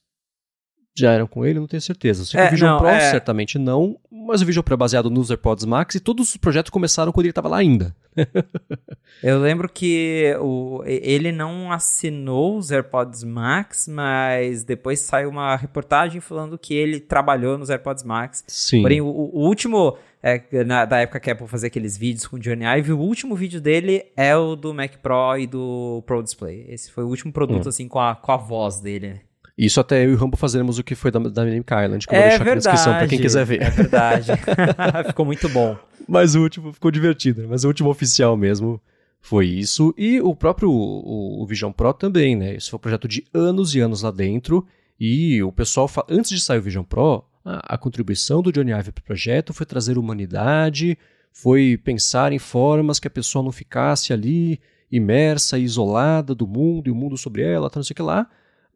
[0.98, 2.24] já eram com ele, não tenho certeza.
[2.24, 3.10] Sei é, o Vision não, Pro é...
[3.10, 6.70] certamente não, mas o Vision Pro é baseado nos AirPods Max e todos os projetos
[6.70, 7.94] começaram quando ele estava lá ainda.
[9.22, 16.20] Eu lembro que o, ele não assinou os AirPods Max, mas depois saiu uma reportagem
[16.20, 18.44] falando que ele trabalhou nos AirPods Max.
[18.46, 18.82] Sim.
[18.82, 22.36] Porém, o, o último, é, na, da época que a Apple fazia aqueles vídeos com
[22.36, 26.22] o Johnny Ive, o último vídeo dele é o do Mac Pro e do Pro
[26.22, 26.66] Display.
[26.68, 27.68] Esse foi o último produto, hum.
[27.68, 29.27] assim, com a, com a voz dele.
[29.58, 32.14] Isso até eu e o Rambo fazeremos o que foi da, da Mimic Island, que
[32.14, 33.62] eu é vou deixar verdade, aqui na descrição pra quem quiser ver.
[33.62, 34.30] É verdade.
[35.08, 35.76] ficou muito bom.
[36.06, 38.80] Mas o último ficou divertido, mas o último oficial mesmo
[39.20, 39.92] foi isso.
[39.98, 42.54] E o próprio o, o Vision Pro também, né?
[42.54, 44.64] Isso foi um projeto de anos e anos lá dentro.
[44.98, 48.92] E o pessoal, antes de sair o Vision Pro, a, a contribuição do Johnny Ive
[48.92, 50.96] para o projeto foi trazer humanidade,
[51.32, 56.90] foi pensar em formas que a pessoa não ficasse ali imersa, isolada do mundo e
[56.92, 58.28] o mundo sobre ela, tá, não sei o que lá.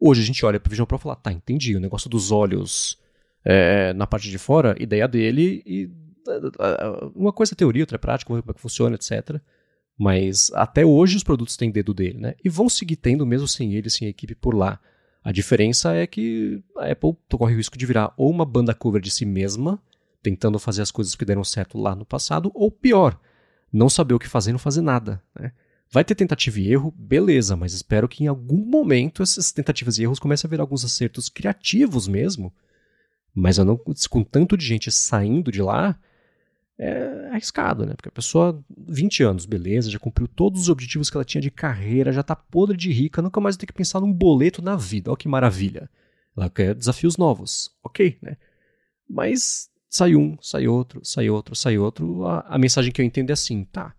[0.05, 2.29] Hoje a gente olha para o Vision Pro e fala, tá, entendi, o negócio dos
[2.29, 2.97] olhos
[3.45, 5.89] é, na parte de fora, ideia dele, e
[7.15, 9.39] uma coisa é teoria, outra é prática, como é que funciona, etc.
[9.97, 12.35] Mas até hoje os produtos têm dedo dele, né?
[12.43, 14.77] E vão seguir tendo mesmo sem ele, sem a equipe por lá.
[15.23, 19.01] A diferença é que a Apple corre o risco de virar ou uma banda cover
[19.01, 19.81] de si mesma,
[20.21, 23.17] tentando fazer as coisas que deram certo lá no passado, ou pior,
[23.71, 25.53] não saber o que fazer e não fazer nada, né?
[25.93, 30.01] Vai ter tentativa e erro, beleza, mas espero que em algum momento essas tentativas e
[30.01, 32.51] erros comecem a ver alguns acertos criativos mesmo.
[33.31, 33.79] Mas eu não,
[34.09, 35.95] com tanto de gente saindo de lá,
[36.79, 37.93] é arriscado, né?
[37.93, 41.51] Porque a pessoa, 20 anos, beleza, já cumpriu todos os objetivos que ela tinha de
[41.51, 45.11] carreira, já tá podre de rica, nunca mais tem que pensar num boleto na vida.
[45.11, 45.87] Olha que maravilha.
[46.35, 47.69] Ela quer desafios novos.
[47.83, 48.35] Ok, né?
[49.07, 52.25] Mas sai um, sai outro, sai outro, sai outro.
[52.25, 53.93] A, a mensagem que eu entendo é assim, tá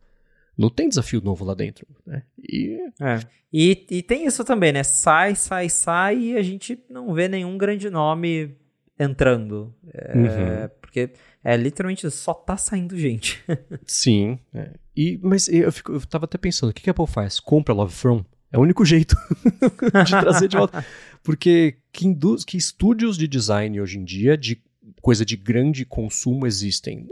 [0.57, 2.23] não tem desafio novo lá dentro, né?
[2.39, 2.79] E...
[3.01, 3.21] É.
[3.57, 4.83] E, e tem isso também, né?
[4.83, 8.57] Sai, sai, sai e a gente não vê nenhum grande nome
[8.99, 9.73] entrando.
[9.93, 10.69] É, uhum.
[10.81, 11.11] Porque
[11.43, 13.45] é literalmente só tá saindo gente.
[13.87, 14.41] Sim.
[14.53, 14.71] É.
[14.97, 17.39] E, mas eu, fico, eu tava até pensando, o que, que a Apple faz?
[17.39, 18.25] Compra Love From?
[18.51, 19.17] É o único jeito
[20.05, 20.85] de trazer de volta.
[21.23, 24.63] Porque que, induz, que estúdios de design hoje em dia, de
[25.01, 27.07] coisa de grande consumo, existem?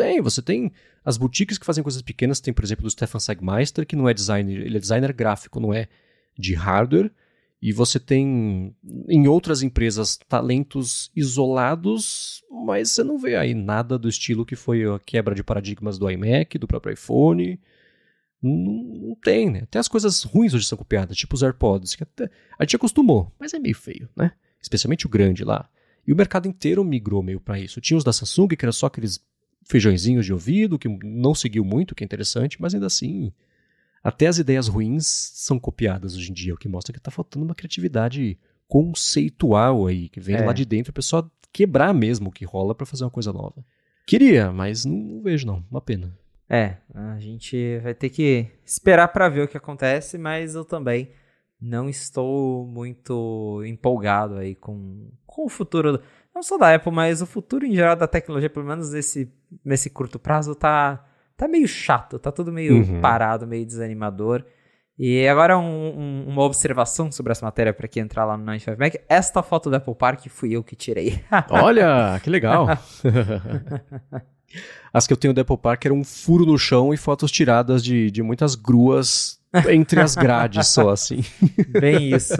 [0.00, 0.20] Tem.
[0.20, 0.72] Você tem
[1.04, 4.14] as boutiques que fazem coisas pequenas, tem, por exemplo, do Stefan Segmeister, que não é
[4.14, 5.88] designer, ele é designer gráfico, não é
[6.38, 7.10] de hardware.
[7.62, 8.74] E você tem
[9.06, 14.82] em outras empresas talentos isolados, mas você não vê aí nada do estilo que foi
[14.84, 17.60] a quebra de paradigmas do iMac, do próprio iPhone.
[18.42, 19.60] Não, não tem, né?
[19.64, 23.30] Até as coisas ruins hoje são copiadas, tipo os AirPods, que até, a gente acostumou,
[23.38, 24.32] mas é meio feio, né?
[24.62, 25.68] Especialmente o grande lá.
[26.06, 27.80] E o mercado inteiro migrou meio para isso.
[27.80, 29.22] Tinha os da Samsung, que era só aqueles
[29.70, 33.32] feijõezinhos de ouvido, que não seguiu muito, que é interessante, mas ainda assim,
[34.02, 37.44] até as ideias ruins são copiadas hoje em dia, o que mostra que está faltando
[37.44, 40.44] uma criatividade conceitual aí, que vem é.
[40.44, 43.64] lá de dentro, a pessoa quebrar mesmo o que rola para fazer uma coisa nova.
[44.06, 46.18] Queria, mas não, não, vejo não, uma pena.
[46.48, 51.10] É, a gente vai ter que esperar para ver o que acontece, mas eu também
[51.60, 56.00] não estou muito empolgado aí com, com o futuro
[56.34, 59.32] não só da Apple, mas o futuro em geral da tecnologia, pelo menos nesse,
[59.64, 61.04] nesse curto prazo, tá,
[61.36, 63.00] tá meio chato, tá tudo meio uhum.
[63.00, 64.44] parado, meio desanimador.
[64.98, 68.78] E agora um, um, uma observação sobre essa matéria para quem entrar lá no 95
[68.78, 68.94] Mac.
[69.08, 71.24] Esta foto do Apple Park fui eu que tirei.
[71.50, 72.66] Olha, que legal.
[74.92, 77.82] As que eu tenho do Apple Park eram um furo no chão e fotos tiradas
[77.82, 79.39] de, de muitas gruas
[79.70, 81.24] entre as grades só, assim.
[81.80, 82.34] Bem isso.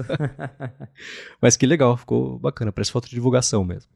[1.40, 3.90] Mas que legal, ficou bacana, parece foto de divulgação mesmo.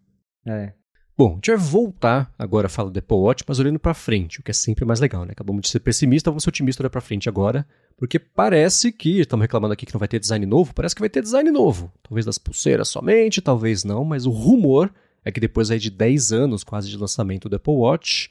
[0.47, 0.73] É.
[1.17, 4.41] Bom, a gente vai voltar agora a falar do Apple Watch, mas olhando para frente,
[4.41, 5.31] o que é sempre mais legal, né?
[5.31, 7.65] Acabamos de ser pessimista, vamos ser otimistas olhar para frente agora,
[7.97, 11.09] porque parece que, estamos reclamando aqui que não vai ter design novo, parece que vai
[11.09, 11.93] ter design novo.
[12.03, 14.93] Talvez das pulseiras somente, talvez não, mas o rumor
[15.25, 18.29] é que depois aí de 10 anos quase de lançamento do Apple Watch,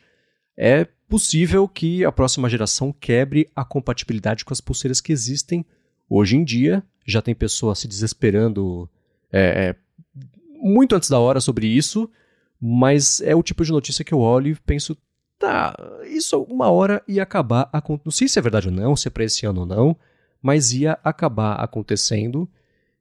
[0.58, 5.66] é possível que a próxima geração quebre a compatibilidade com as pulseiras que existem
[6.10, 6.84] hoje em dia.
[7.06, 8.90] Já tem pessoas se desesperando
[9.32, 9.76] é, é,
[10.60, 12.10] muito antes da hora sobre isso,
[12.60, 14.98] mas é o tipo de notícia que eu olho e penso,
[15.38, 15.76] tá,
[16.06, 18.06] isso uma hora ia acabar acontecendo.
[18.06, 19.98] Não sei se é verdade ou não, se é para esse ano ou não,
[20.42, 22.50] mas ia acabar acontecendo.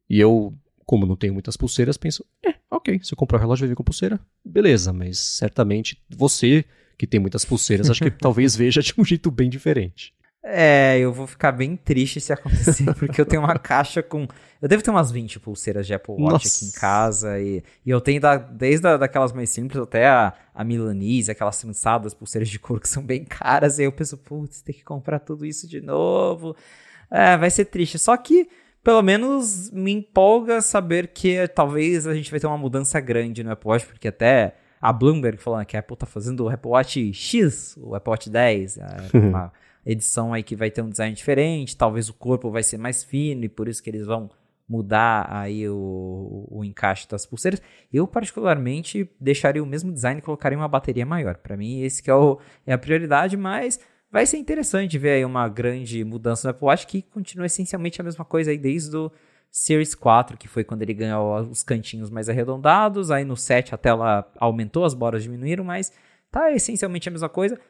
[0.09, 0.53] E eu,
[0.84, 3.76] como não tenho muitas pulseiras, penso, é, ok, se eu comprar o relógio vai vir
[3.76, 6.64] com pulseira, beleza, mas certamente você
[7.03, 10.14] que tem muitas pulseiras, acho que talvez veja de um jeito bem diferente.
[10.44, 14.28] É, eu vou ficar bem triste se acontecer, porque eu tenho uma caixa com.
[14.61, 16.64] Eu devo ter umas 20 pulseiras de Apple Watch Nossa.
[16.64, 17.40] aqui em casa.
[17.40, 21.61] E, e eu tenho da, desde a, daquelas mais simples até a, a Milanese, aquelas
[21.61, 23.78] trançadas, pulseiras de couro que são bem caras.
[23.78, 26.55] E aí eu penso, putz, tem que comprar tudo isso de novo.
[27.11, 27.98] é, vai ser triste.
[27.98, 28.48] Só que,
[28.84, 33.50] pelo menos, me empolga saber que talvez a gente vai ter uma mudança grande no
[33.50, 37.14] Apple Watch, porque até a Bloomberg falando que a Apple tá fazendo o Apple Watch
[37.14, 38.78] X, o Apple Watch 10,
[39.14, 39.53] uma
[39.87, 43.45] edição aí que vai ter um design diferente, talvez o corpo vai ser mais fino
[43.45, 44.28] e por isso que eles vão
[44.68, 47.62] mudar aí o, o encaixe das pulseiras.
[47.93, 51.37] Eu, particularmente, deixaria o mesmo design e colocaria uma bateria maior.
[51.37, 53.78] Para mim, esse que é, o, é a prioridade, mas
[54.11, 58.05] vai ser interessante ver aí uma grande mudança no Apple Watch que continua essencialmente a
[58.05, 59.12] mesma coisa aí desde o
[59.53, 63.78] Series 4, que foi quando ele ganhou os cantinhos mais arredondados, aí no 7 a
[63.78, 65.92] tela aumentou, as boras diminuíram, mas
[66.30, 67.61] tá essencialmente a mesma coisa.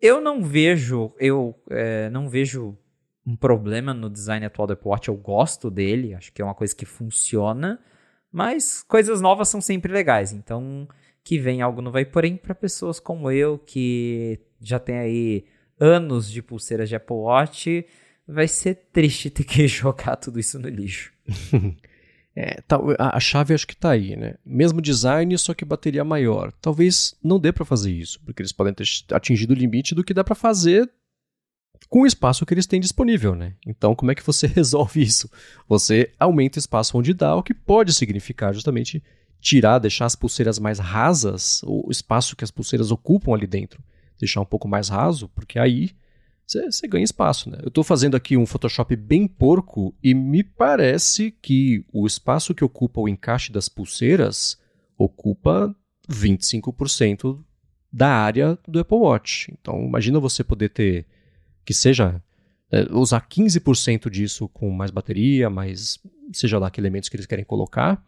[0.00, 2.78] Eu não vejo, eu é, não vejo
[3.26, 5.08] um problema no design atual do Apple Watch.
[5.08, 7.80] Eu gosto dele, acho que é uma coisa que funciona,
[8.30, 10.32] mas coisas novas são sempre legais.
[10.32, 10.86] Então,
[11.24, 12.04] que vem algo novo aí.
[12.04, 15.44] Porém, para pessoas como eu, que já tem aí
[15.78, 17.84] anos de pulseiras de Apple Watch,
[18.26, 21.11] vai ser triste ter que jogar tudo isso no lixo.
[22.36, 24.34] é, tá, a, a, chave acho que tá aí, né?
[24.44, 26.52] Mesmo design, só que bateria maior.
[26.60, 30.14] Talvez não dê para fazer isso, porque eles podem ter atingido o limite do que
[30.14, 30.90] dá para fazer
[31.88, 33.54] com o espaço que eles têm disponível, né?
[33.66, 35.30] Então, como é que você resolve isso?
[35.68, 39.02] Você aumenta o espaço onde dá, o que pode significar justamente
[39.40, 43.82] tirar, deixar as pulseiras mais rasas, o espaço que as pulseiras ocupam ali dentro,
[44.18, 45.90] deixar um pouco mais raso, porque aí
[46.46, 47.58] você ganha espaço, né?
[47.62, 52.64] Eu estou fazendo aqui um Photoshop bem porco e me parece que o espaço que
[52.64, 54.58] ocupa o encaixe das pulseiras
[54.98, 55.74] ocupa
[56.10, 57.42] 25%
[57.92, 59.52] da área do Apple Watch.
[59.52, 61.06] Então, imagina você poder ter
[61.64, 62.22] que seja
[62.70, 65.98] é, usar 15% disso com mais bateria, mais
[66.32, 68.02] seja lá que elementos que eles querem colocar,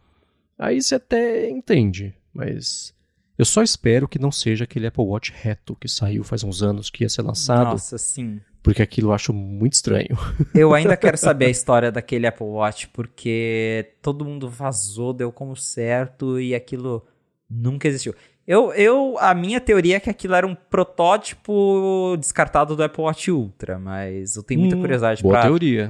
[0.57, 2.94] aí você até entende, mas
[3.37, 6.89] eu só espero que não seja aquele Apple Watch reto que saiu faz uns anos
[6.89, 7.71] que ia ser lançado.
[7.71, 8.39] Nossa, sim.
[8.63, 10.17] Porque aquilo eu acho muito estranho.
[10.55, 15.55] Eu ainda quero saber a história daquele Apple Watch, porque todo mundo vazou, deu como
[15.55, 17.05] certo e aquilo
[17.47, 18.15] nunca existiu.
[18.47, 23.31] Eu, eu, a minha teoria é que aquilo era um protótipo descartado do Apple Watch
[23.31, 25.23] Ultra, mas eu tenho muita hum, curiosidade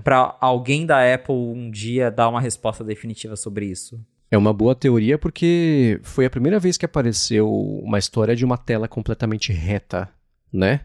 [0.03, 3.99] pra alguém da Apple um dia dar uma resposta definitiva sobre isso.
[4.29, 8.57] É uma boa teoria porque foi a primeira vez que apareceu uma história de uma
[8.57, 10.09] tela completamente reta,
[10.51, 10.81] né?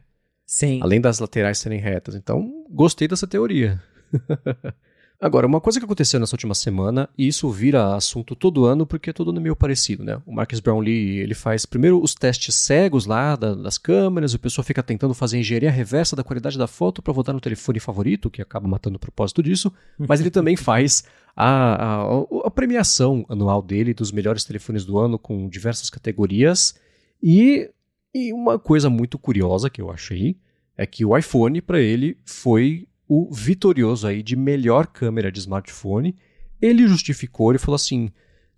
[0.47, 0.81] Sim.
[0.83, 2.15] Além das laterais serem retas.
[2.15, 3.83] Então, gostei dessa teoria.
[5.21, 9.13] Agora, uma coisa que aconteceu nessa última semana, e isso vira assunto todo ano, porque
[9.13, 10.19] todo ano é meio parecido, né?
[10.25, 14.65] O Marcus Brownlee, ele faz primeiro os testes cegos lá da, das câmeras, o pessoal
[14.65, 18.41] fica tentando fazer engenharia reversa da qualidade da foto para votar no telefone favorito, que
[18.41, 21.05] acaba matando o propósito disso, mas ele também faz
[21.37, 22.03] a, a,
[22.47, 26.77] a premiação anual dele dos melhores telefones do ano com diversas categorias,
[27.23, 27.69] e,
[28.15, 30.39] e uma coisa muito curiosa que eu achei
[30.79, 36.17] é que o iPhone, para ele, foi o vitorioso aí de melhor câmera de smartphone,
[36.63, 38.09] ele justificou, ele falou assim: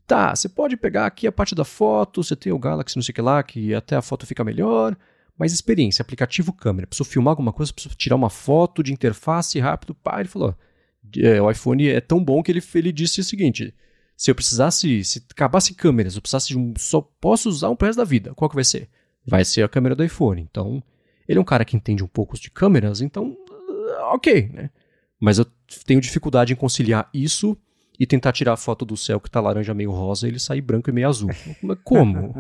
[0.07, 3.12] tá, você pode pegar aqui a parte da foto, você tem o Galaxy não sei
[3.12, 4.94] o que lá, que até a foto fica melhor,
[5.38, 9.94] mas experiência, aplicativo câmera, preciso filmar alguma coisa, preciso tirar uma foto de interface rápido,
[9.94, 10.55] pá, ele falou,
[11.16, 13.74] é, o iPhone é tão bom que ele, ele disse o seguinte,
[14.14, 17.86] se eu precisasse, se acabasse câmeras, eu precisasse de um, só posso usar um pro
[17.86, 18.90] resto da vida, qual que vai ser?
[19.26, 20.82] Vai ser a câmera do iPhone, então,
[21.26, 23.34] ele é um cara que entende um pouco de câmeras, então
[24.15, 24.71] ok, né?
[25.21, 25.47] Mas eu
[25.87, 27.57] tenho dificuldade em conciliar isso
[27.99, 30.61] e tentar tirar a foto do céu que tá laranja meio rosa e ele sair
[30.61, 31.31] branco e meio azul.
[31.85, 32.35] Como?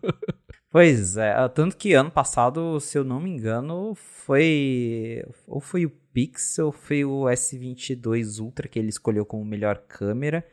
[0.70, 5.90] pois é, tanto que ano passado, se eu não me engano, foi ou foi o
[6.12, 10.44] Pixel, ou foi o S22 Ultra que ele escolheu como melhor câmera.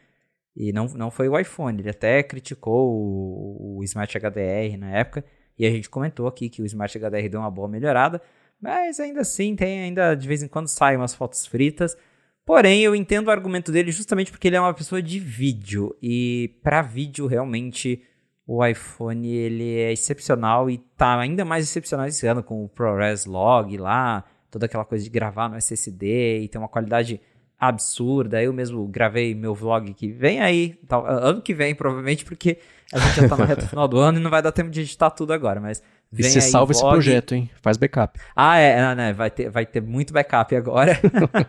[0.55, 5.23] E não, não foi o iPhone, ele até criticou o, o Smart HDR na época,
[5.57, 8.19] e a gente comentou aqui que o Smart HDR deu uma boa melhorada,
[8.61, 11.95] mas ainda assim, tem ainda de vez em quando saem umas fotos fritas.
[12.45, 15.95] Porém, eu entendo o argumento dele justamente porque ele é uma pessoa de vídeo.
[16.01, 18.01] E para vídeo, realmente,
[18.47, 23.25] o iPhone ele é excepcional e tá ainda mais excepcional esse ano com o ProRes
[23.25, 27.19] Log lá, toda aquela coisa de gravar no SSD e tem uma qualidade
[27.59, 28.41] absurda.
[28.41, 32.59] Eu mesmo gravei meu vlog que vem aí, ano que vem, provavelmente, porque
[32.93, 34.81] a gente já tá na reta final do ano e não vai dar tempo de
[34.81, 37.49] editar tudo agora, mas e você salva esse projeto, hein?
[37.61, 38.19] Faz backup.
[38.35, 39.13] Ah, é, né?
[39.13, 40.99] Vai ter, vai ter muito backup agora.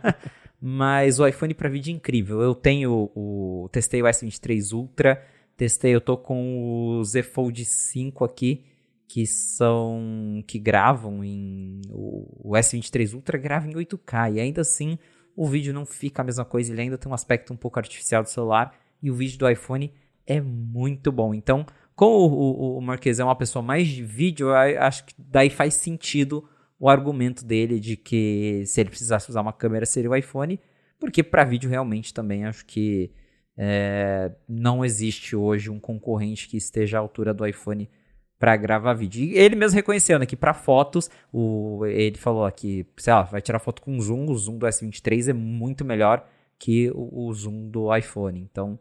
[0.61, 2.41] Mas o iPhone para vídeo é incrível.
[2.41, 3.69] Eu tenho o.
[3.71, 5.23] Testei o S23 Ultra.
[5.57, 8.65] Testei, eu tô com o Z Fold 5 aqui,
[9.07, 10.43] que são.
[10.47, 11.81] que gravam em.
[11.91, 14.35] O, o S23 Ultra grava em 8K.
[14.35, 14.99] E ainda assim
[15.37, 16.73] o vídeo não fica a mesma coisa.
[16.73, 18.77] Ele ainda tem um aspecto um pouco artificial do celular.
[19.01, 19.93] E o vídeo do iPhone
[20.27, 21.33] é muito bom.
[21.33, 21.65] Então,
[21.99, 26.49] como o, o, Marques é uma pessoa mais de vídeo, acho que daí faz sentido
[26.79, 30.61] o argumento dele de que se ele precisasse usar uma câmera seria o iPhone,
[31.01, 33.11] porque para vídeo realmente também acho que
[33.57, 37.91] é, não existe hoje um concorrente que esteja à altura do iPhone
[38.39, 39.25] para gravar vídeo.
[39.25, 43.43] E ele mesmo reconheceu né, que para fotos, o, ele falou aqui, sei lá, vai
[43.43, 46.25] tirar foto com zoom, o zoom do S23 é muito melhor
[46.61, 48.39] que o, o zoom do iPhone.
[48.39, 48.79] Então,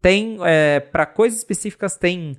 [0.00, 2.36] tem, é, para coisas específicas, tem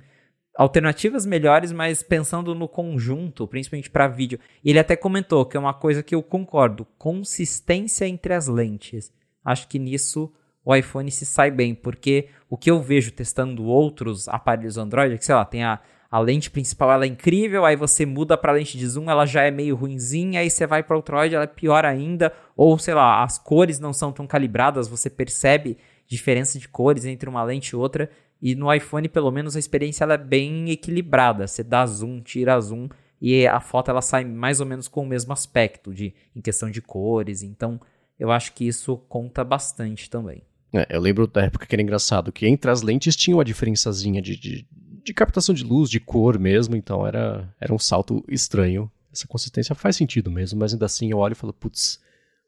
[0.56, 4.38] alternativas melhores, mas pensando no conjunto, principalmente para vídeo.
[4.64, 9.12] Ele até comentou que é uma coisa que eu concordo, consistência entre as lentes.
[9.44, 10.32] Acho que nisso
[10.64, 15.18] o iPhone se sai bem, porque o que eu vejo testando outros aparelhos Android é
[15.18, 15.80] que, sei lá, tem a,
[16.10, 19.42] a lente principal, ela é incrível, aí você muda para lente de zoom, ela já
[19.42, 22.94] é meio ruinzinha, aí você vai para o Android, ela é pior ainda, ou sei
[22.94, 27.70] lá, as cores não são tão calibradas, você percebe diferença de cores entre uma lente
[27.70, 28.10] e outra,
[28.42, 31.46] e no iPhone, pelo menos, a experiência ela é bem equilibrada.
[31.46, 32.88] Você dá zoom, tira zoom
[33.20, 36.68] e a foto ela sai mais ou menos com o mesmo aspecto de em questão
[36.68, 37.44] de cores.
[37.44, 37.80] Então,
[38.18, 40.42] eu acho que isso conta bastante também.
[40.74, 44.20] É, eu lembro da época que era engraçado que entre as lentes tinha uma diferençazinha
[44.20, 44.66] de, de,
[45.04, 48.90] de captação de luz, de cor mesmo, então era, era um salto estranho.
[49.12, 52.00] Essa consistência faz sentido mesmo, mas ainda assim eu olho e falo, putz,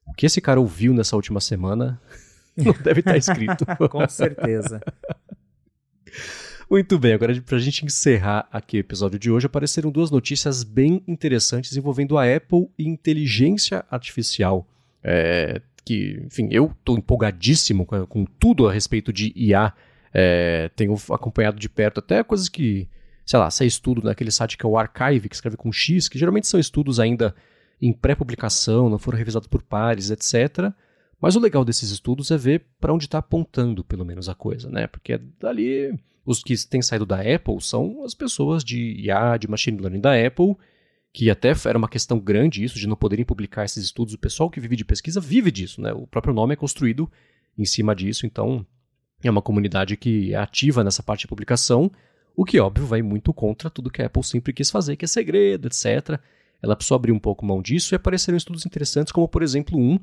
[0.07, 2.01] o que esse cara ouviu nessa última semana
[2.57, 3.65] não deve estar escrito.
[3.91, 4.81] Com certeza.
[6.71, 10.65] Muito bem, agora para a gente encerrar aqui o episódio de hoje, apareceram duas notícias
[10.65, 14.67] bem interessantes envolvendo a Apple e inteligência artificial.
[15.03, 19.73] É, que, enfim, eu estou empolgadíssimo com, com, tudo a respeito de IA.
[20.13, 22.89] É, tenho acompanhado de perto até coisas que,
[23.27, 26.19] sei lá, sai estudo naquele site que é o Archive, que escreve com X, que
[26.19, 27.35] geralmente são estudos ainda
[27.83, 30.73] em pré-publicação, não foram revisados por pares, etc.
[31.21, 34.69] Mas o legal desses estudos é ver para onde está apontando, pelo menos, a coisa,
[34.71, 34.87] né?
[34.87, 39.79] Porque dali, os que têm saído da Apple são as pessoas de IA, de machine
[39.79, 40.57] learning da Apple,
[41.13, 44.15] que até era uma questão grande isso, de não poderem publicar esses estudos.
[44.15, 45.93] O pessoal que vive de pesquisa vive disso, né?
[45.93, 47.11] O próprio nome é construído
[47.57, 48.67] em cima disso, então
[49.23, 51.91] é uma comunidade que é ativa nessa parte de publicação,
[52.37, 55.09] o que, óbvio, vai muito contra tudo que a Apple sempre quis fazer, que é
[55.09, 56.19] segredo, etc.
[56.61, 60.01] Ela precisou abrir um pouco mão disso e apareceram estudos interessantes, como, por exemplo, um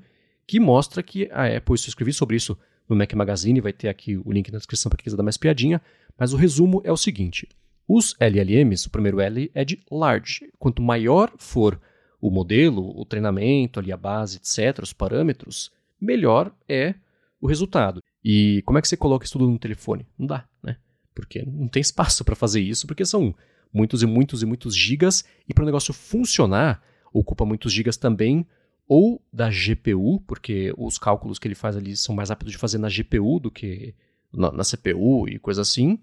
[0.52, 2.58] que mostra que a Apple, eu escrevi sobre isso
[2.90, 5.38] no Mac Magazine, vai ter aqui o link na descrição para quem quiser dar mais
[5.38, 5.82] piadinha,
[6.20, 7.48] mas o resumo é o seguinte:
[7.88, 10.52] os LLMs, o primeiro L é de large.
[10.60, 11.80] Quanto maior for
[12.20, 15.72] o modelo, o treinamento, ali a base, etc., os parâmetros,
[16.02, 16.96] melhor é
[17.40, 18.04] o resultado.
[18.22, 20.06] E como é que você coloca isso tudo no telefone?
[20.20, 20.76] Não dá, né?
[21.16, 23.34] Porque não tem espaço para fazer isso, porque são
[23.74, 26.84] muitos e muitos e muitos gigas, e para o negócio funcionar,
[27.14, 28.46] ocupa muitos gigas também
[28.94, 32.78] ou da GPU, porque os cálculos que ele faz ali são mais rápidos de fazer
[32.78, 33.96] na GPU do que
[34.34, 35.98] na, na CPU e coisa assim.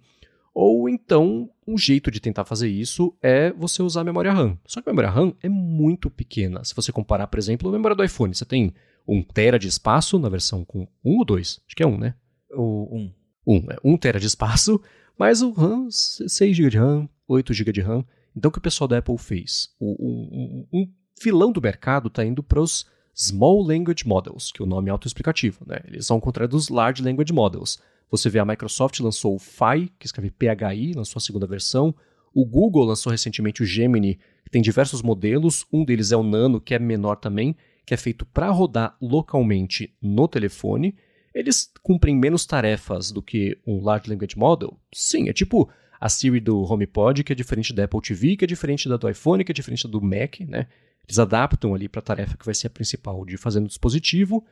[0.55, 4.57] Ou então, um jeito de tentar fazer isso é você usar a memória RAM.
[4.65, 6.65] Só que a memória RAM é muito pequena.
[6.65, 8.73] Se você comparar, por exemplo, a memória do iPhone, você tem
[9.07, 11.61] 1 tera de espaço na versão com 1 ou 2?
[11.67, 12.15] Acho que é 1, né?
[12.53, 13.13] O 1.
[13.47, 14.81] 1, é 1 tera de espaço,
[15.19, 18.03] mas o RAM, 6 GB de RAM, 8 GB de RAM.
[18.35, 19.75] Então, o que o pessoal da Apple fez?
[19.79, 24.65] O, um, um, filão do mercado está indo para os Small Language Models, que é
[24.65, 25.61] o nome é autoexplicativo.
[25.67, 25.81] Né?
[25.87, 27.81] Eles são o contrário dos Large Language Models.
[28.11, 31.95] Você vê a Microsoft lançou o Phi, que escreve PHI, lançou a segunda versão.
[32.33, 35.67] O Google lançou recentemente o Gemini, que tem diversos modelos.
[35.73, 39.93] Um deles é o Nano, que é menor também, que é feito para rodar localmente
[40.01, 40.95] no telefone.
[41.35, 44.79] Eles cumprem menos tarefas do que um Large Language Model?
[44.93, 45.69] Sim, é tipo
[46.01, 49.09] a Siri do HomePod, que é diferente da Apple TV, que é diferente da do
[49.09, 50.69] iPhone, que é diferente do Mac, né?
[51.09, 54.45] Eles adaptam ali para a tarefa que vai ser a principal de fazer no dispositivo.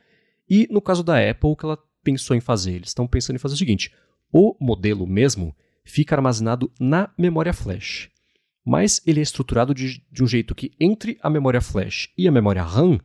[0.49, 2.73] E no caso da Apple, o que ela pensou em fazer?
[2.73, 3.93] Eles estão pensando em fazer o seguinte:
[4.31, 8.09] o modelo mesmo fica armazenado na memória flash.
[8.65, 12.31] Mas ele é estruturado de, de um jeito que entre a memória flash e a
[12.31, 12.99] memória RAM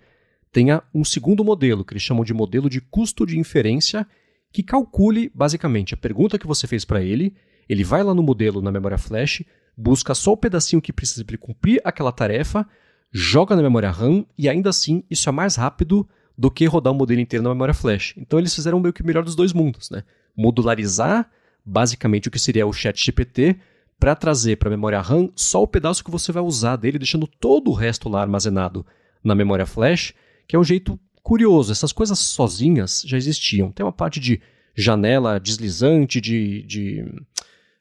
[0.51, 4.07] tenha um segundo modelo, que eles chamam de modelo de custo de inferência,
[4.53, 7.35] que calcule basicamente a pergunta que você fez para ele,
[7.69, 9.45] ele vai lá no modelo na memória flash,
[9.77, 12.69] busca só o pedacinho que precisa para cumprir aquela tarefa,
[13.13, 16.97] joga na memória RAM e ainda assim isso é mais rápido do que rodar o
[16.97, 18.15] modelo inteiro na memória flash.
[18.17, 20.03] Então eles fizeram meio que o melhor dos dois mundos, né?
[20.35, 21.31] Modularizar
[21.65, 23.57] basicamente o que seria o chat GPT
[24.01, 27.27] para trazer para a memória RAM só o pedaço que você vai usar dele, deixando
[27.27, 28.85] todo o resto lá armazenado
[29.23, 30.13] na memória flash,
[30.49, 31.71] que é um jeito curioso.
[31.71, 33.71] Essas coisas sozinhas já existiam.
[33.71, 34.41] Tem uma parte de
[34.75, 37.05] janela deslizante, de, de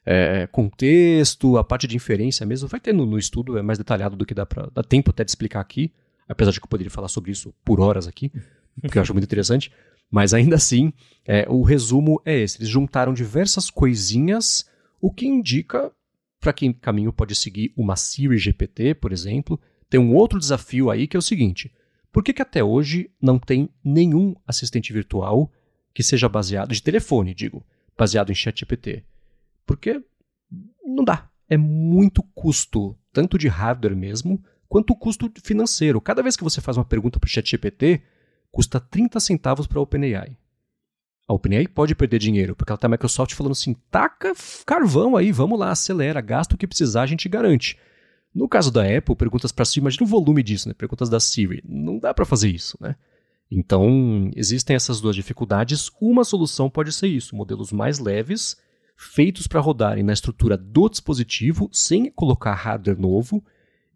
[0.06, 2.68] é, contexto, a parte de inferência mesmo.
[2.68, 5.24] Vai ter no, no, estudo, é mais detalhado do que dá para dá tempo até
[5.24, 5.92] de explicar aqui,
[6.28, 8.32] apesar de que eu poderia falar sobre isso por horas aqui,
[8.82, 9.72] porque eu acho muito interessante.
[10.10, 10.92] Mas ainda assim,
[11.26, 14.66] é, o resumo é esse: eles juntaram diversas coisinhas,
[15.00, 15.92] o que indica
[16.40, 19.60] para quem caminho pode seguir uma Siri GPT, por exemplo.
[19.90, 21.72] tem um outro desafio aí que é o seguinte:
[22.12, 25.50] por que, que até hoje não tem nenhum assistente virtual
[25.94, 27.66] que seja baseado, de telefone, digo,
[27.98, 29.06] baseado em ChatGPT?
[29.66, 30.04] Porque
[30.84, 31.30] não dá.
[31.50, 36.00] É muito custo, tanto de hardware mesmo, quanto custo financeiro.
[36.00, 38.02] Cada vez que você faz uma pergunta para o ChatGPT,
[38.52, 40.38] custa 30 centavos para a OpenAI.
[41.28, 44.34] A OpenAI pode perder dinheiro, porque ela está a Microsoft falando assim: taca
[44.66, 47.78] carvão aí, vamos lá, acelera, gasta o que precisar, a gente garante.
[48.34, 50.74] No caso da Apple, perguntas para Siri, imagina o volume disso, né?
[50.74, 51.62] Perguntas da Siri.
[51.68, 52.96] Não dá para fazer isso, né?
[53.50, 55.92] Então, existem essas duas dificuldades.
[56.00, 58.58] Uma solução pode ser isso: modelos mais leves,
[59.02, 63.44] feitos para rodarem na estrutura do dispositivo, sem colocar hardware novo,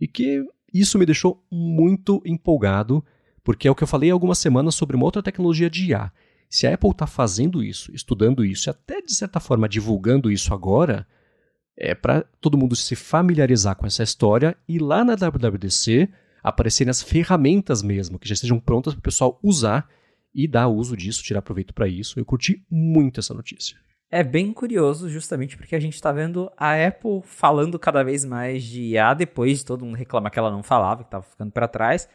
[0.01, 0.43] e que
[0.73, 3.05] isso me deixou muito empolgado,
[3.43, 6.11] porque é o que eu falei há algumas semanas sobre uma outra tecnologia de IA.
[6.49, 10.53] Se a Apple está fazendo isso, estudando isso, e até de certa forma divulgando isso
[10.53, 11.07] agora,
[11.77, 16.09] é para todo mundo se familiarizar com essa história e lá na WWDC
[16.41, 19.87] aparecerem as ferramentas mesmo, que já estejam prontas para o pessoal usar
[20.33, 22.19] e dar uso disso, tirar proveito para isso.
[22.19, 23.84] Eu curti muito essa notícia.
[24.11, 28.63] É bem curioso, justamente porque a gente está vendo a Apple falando cada vez mais
[28.63, 31.67] de IA depois de todo mundo reclamar que ela não falava, que estava ficando para
[31.67, 32.07] trás.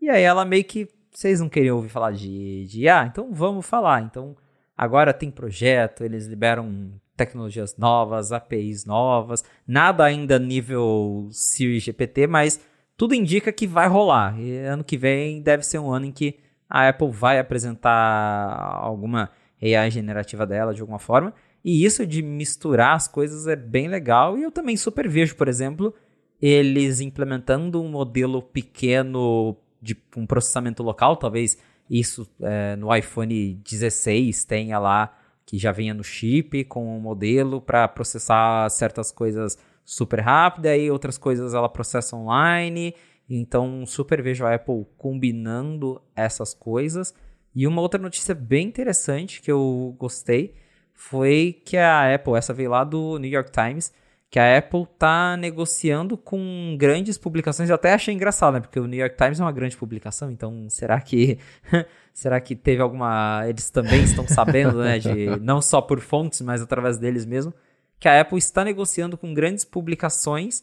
[0.00, 0.88] E aí ela meio que.
[1.10, 3.06] Vocês não queriam ouvir falar de, de IA?
[3.06, 4.02] Então vamos falar.
[4.02, 4.36] Então
[4.76, 12.60] agora tem projeto, eles liberam tecnologias novas, APIs novas, nada ainda nível Siri GPT, mas
[12.96, 14.38] tudo indica que vai rolar.
[14.38, 16.38] E ano que vem deve ser um ano em que
[16.70, 19.30] a Apple vai apresentar alguma
[19.62, 21.34] AI generativa dela de alguma forma.
[21.64, 24.38] E isso de misturar as coisas é bem legal.
[24.38, 25.94] E eu também super vejo, por exemplo,
[26.40, 34.44] eles implementando um modelo pequeno de um processamento local, talvez isso é, no iPhone 16
[34.44, 40.20] tenha lá que já venha no chip com um modelo para processar certas coisas super
[40.20, 42.94] rápido, aí outras coisas ela processa online.
[43.30, 47.14] Então, super vejo a Apple combinando essas coisas.
[47.54, 50.54] E uma outra notícia bem interessante que eu gostei
[50.92, 53.92] foi que a Apple, essa veio lá do New York Times,
[54.30, 57.70] que a Apple tá negociando com grandes publicações.
[57.70, 58.60] Eu até achei engraçado, né?
[58.60, 61.38] Porque o New York Times é uma grande publicação, então será que
[62.12, 66.60] será que teve alguma eles também estão sabendo, né, de não só por fontes, mas
[66.60, 67.54] através deles mesmo,
[67.98, 70.62] que a Apple está negociando com grandes publicações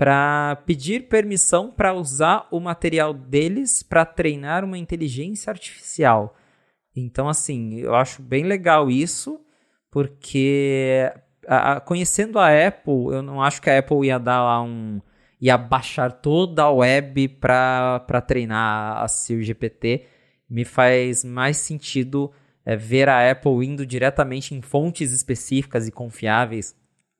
[0.00, 6.34] para pedir permissão para usar o material deles para treinar uma inteligência artificial.
[6.96, 9.38] Então, assim, eu acho bem legal isso,
[9.90, 11.12] porque
[11.46, 15.02] a, a, conhecendo a Apple, eu não acho que a Apple ia dar lá um.
[15.38, 20.06] ia baixar toda a web para treinar a Siri GPT.
[20.48, 22.32] Me faz mais sentido
[22.64, 26.74] é, ver a Apple indo diretamente em fontes específicas e confiáveis,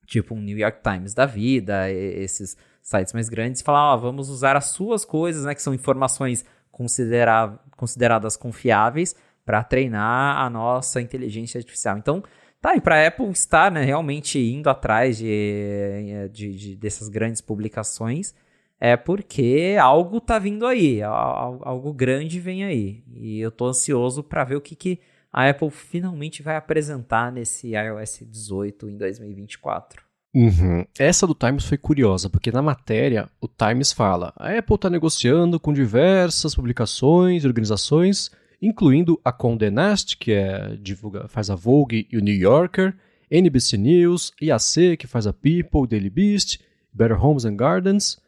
[0.07, 4.28] tipo um New York Times da vida, esses sites mais grandes, e falar: ó, vamos
[4.28, 9.14] usar as suas coisas, né, que são informações considera consideradas confiáveis,
[9.45, 11.99] para treinar a nossa inteligência artificial.
[11.99, 12.22] Então,
[12.61, 17.41] Tá, e para a Apple estar né, realmente indo atrás de, de, de, dessas grandes
[17.41, 18.35] publicações,
[18.78, 23.03] é porque algo tá vindo aí, algo grande vem aí.
[23.14, 25.01] E eu tô ansioso para ver o que, que
[25.33, 30.10] a Apple finalmente vai apresentar nesse iOS 18 em 2024.
[30.35, 30.85] Uhum.
[30.99, 35.59] Essa do Times foi curiosa, porque na matéria o Times fala: a Apple está negociando
[35.59, 42.07] com diversas publicações e organizações incluindo a Condé Nast, que é, divulga, faz a Vogue
[42.11, 42.95] e o New Yorker,
[43.31, 46.61] NBC News, IAC, que faz a People, Daily Beast,
[46.93, 48.19] Better Homes and Gardens,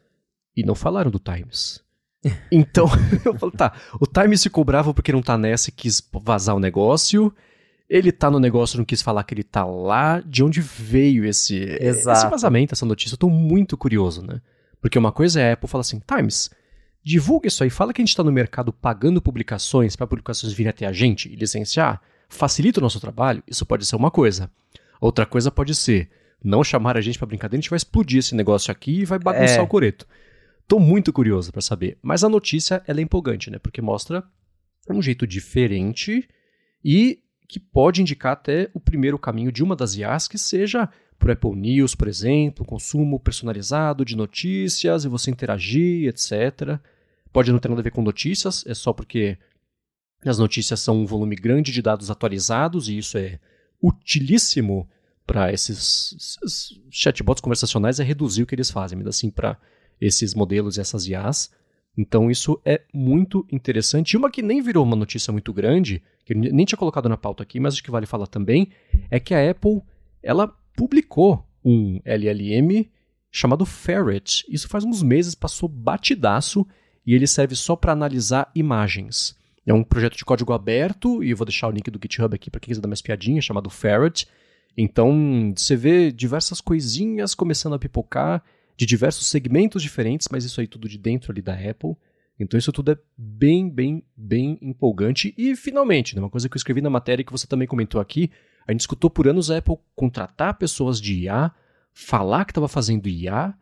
[0.55, 1.81] e não falaram do Times.
[2.49, 2.85] Então,
[3.25, 6.59] eu falo, tá, o Times ficou bravo porque não tá nessa e quis vazar o
[6.59, 7.33] negócio.
[7.95, 10.19] Ele tá no negócio, não quis falar que ele tá lá.
[10.21, 13.13] De onde veio esse, esse vazamento, essa notícia?
[13.15, 14.41] Eu tô muito curioso, né?
[14.81, 16.49] Porque uma coisa é a Apple fala assim, Times,
[17.03, 20.69] Divulga isso aí, fala que a gente está no mercado pagando publicações para publicações virem
[20.69, 22.01] até a gente e licenciar.
[22.29, 24.49] Facilita o nosso trabalho, isso pode ser uma coisa.
[25.01, 26.09] Outra coisa pode ser
[26.41, 29.19] não chamar a gente para brincadeira, a gente vai explodir esse negócio aqui e vai
[29.19, 29.61] bagunçar é.
[29.61, 30.07] o coreto.
[30.65, 31.97] Tô muito curioso para saber.
[32.01, 33.59] Mas a notícia ela é empolgante, né?
[33.59, 34.23] Porque mostra
[34.89, 36.27] um jeito diferente
[36.83, 37.19] e
[37.53, 40.89] que pode indicar até o primeiro caminho de uma das IAs que seja
[41.19, 46.79] por Apple News, por exemplo, consumo personalizado de notícias e você interagir, etc.
[47.31, 49.37] Pode não ter nada a ver com notícias, é só porque
[50.25, 53.39] as notícias são um volume grande de dados atualizados e isso é
[53.79, 54.89] utilíssimo
[55.27, 59.59] para esses, esses, chatbots conversacionais é reduzir o que eles fazem, mas assim para
[60.01, 61.51] esses modelos e essas IAs.
[61.97, 64.13] Então isso é muito interessante.
[64.13, 67.17] E uma que nem virou uma notícia muito grande, que eu nem tinha colocado na
[67.17, 68.69] pauta aqui, mas acho que vale falar também,
[69.09, 69.81] é que a Apple
[70.21, 72.87] ela publicou um LLM
[73.31, 74.45] chamado Ferret.
[74.49, 76.65] Isso faz uns meses, passou batidaço
[77.05, 79.35] e ele serve só para analisar imagens.
[79.65, 82.49] É um projeto de código aberto e eu vou deixar o link do GitHub aqui
[82.49, 84.27] para quem quiser dar mais piadinha, chamado Ferret.
[84.75, 88.43] Então, você vê diversas coisinhas começando a pipocar
[88.75, 91.95] de diversos segmentos diferentes, mas isso aí tudo de dentro ali da Apple.
[92.39, 95.33] Então isso tudo é bem, bem, bem empolgante.
[95.37, 98.31] E finalmente, né, uma coisa que eu escrevi na matéria que você também comentou aqui,
[98.67, 101.51] a gente escutou por anos a Apple contratar pessoas de IA,
[101.93, 103.53] falar que estava fazendo IA,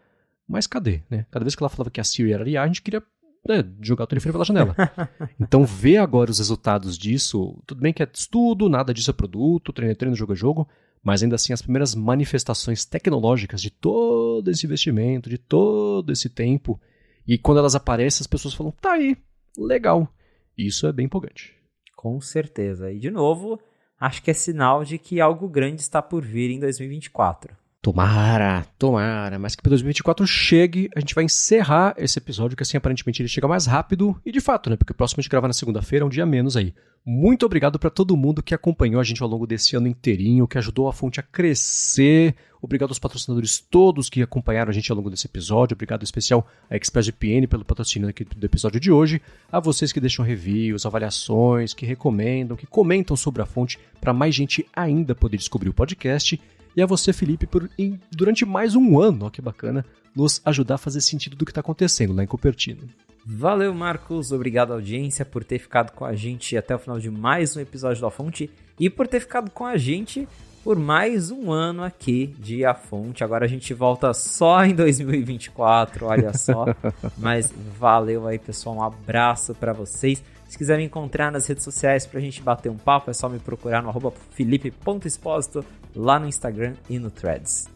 [0.48, 1.02] mas cadê?
[1.10, 1.26] Né?
[1.32, 3.04] Cada vez que ela falava que a Siri era IA, a gente queria
[3.48, 4.76] né, jogar o telefone pela janela.
[5.40, 9.74] então ver agora os resultados disso, tudo bem que é estudo, nada disso é produto,
[9.74, 10.68] treino é treino, jogo é jogo,
[11.04, 16.80] mas ainda assim as primeiras manifestações tecnológicas de todo esse investimento, de todo esse tempo,
[17.28, 19.16] e quando elas aparecem, as pessoas falam, tá aí,
[19.58, 20.12] legal.
[20.58, 21.56] Isso é bem empolgante.
[21.96, 22.92] Com certeza.
[22.92, 23.60] E de novo,
[24.00, 27.61] acho que é sinal de que algo grande está por vir em 2024.
[27.82, 32.78] Tomara, tomara, mas que para 2024 chegue, a gente vai encerrar esse episódio, que assim
[32.78, 34.76] aparentemente ele chega mais rápido, e de fato, né?
[34.76, 36.76] Porque o próximo a gente grava na segunda-feira, é um dia menos aí.
[37.04, 40.60] Muito obrigado para todo mundo que acompanhou a gente ao longo desse ano inteirinho, que
[40.60, 42.36] ajudou a fonte a crescer.
[42.62, 45.74] Obrigado aos patrocinadores todos que acompanharam a gente ao longo desse episódio.
[45.74, 49.20] Obrigado especial a ExpressVPN pelo patrocínio aqui do episódio de hoje.
[49.52, 54.36] A vocês que deixam reviews, avaliações, que recomendam, que comentam sobre a fonte para mais
[54.36, 56.40] gente ainda poder descobrir o podcast.
[56.76, 59.86] E a você, Felipe, por em, durante mais um ano, ó, que bacana,
[60.16, 62.88] nos ajudar a fazer sentido do que está acontecendo lá em Cupertino.
[63.26, 64.32] Valeu, Marcos.
[64.32, 68.02] Obrigado, audiência, por ter ficado com a gente até o final de mais um episódio
[68.02, 68.50] da Fonte
[68.80, 70.28] e por ter ficado com a gente
[70.64, 73.24] por mais um ano aqui de A Fonte.
[73.24, 76.66] Agora a gente volta só em 2024, olha só.
[77.18, 78.78] Mas valeu aí, pessoal.
[78.78, 80.22] Um abraço para vocês.
[80.52, 83.40] Se quiser me encontrar nas redes sociais pra gente bater um papo, é só me
[83.40, 85.64] procurar no arroba felipe.expósito
[85.96, 87.70] lá no Instagram e no Threads.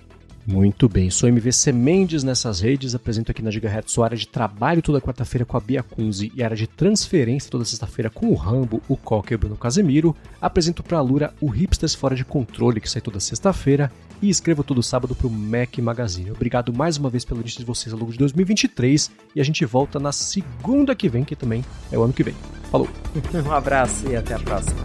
[0.46, 4.82] Muito bem, sou MVC Mendes nessas redes, apresento aqui na Gigahertz sua área de trabalho
[4.82, 8.82] toda quarta-feira com a Bia Kunze e área de transferência toda sexta-feira com o Rambo,
[8.90, 10.14] o Coca e o Bruno Casemiro.
[10.42, 13.90] Apresento para a Lura o Hipsters Fora de Controle, que sai toda sexta-feira,
[14.26, 16.32] e escrevo todo sábado para o Mac Magazine.
[16.32, 19.64] Obrigado mais uma vez pelo início de vocês ao longo de 2023 e a gente
[19.66, 22.36] volta na segunda que vem, que também é o ano que vem.
[22.72, 22.90] Falou!
[23.46, 24.84] um abraço e até a próxima.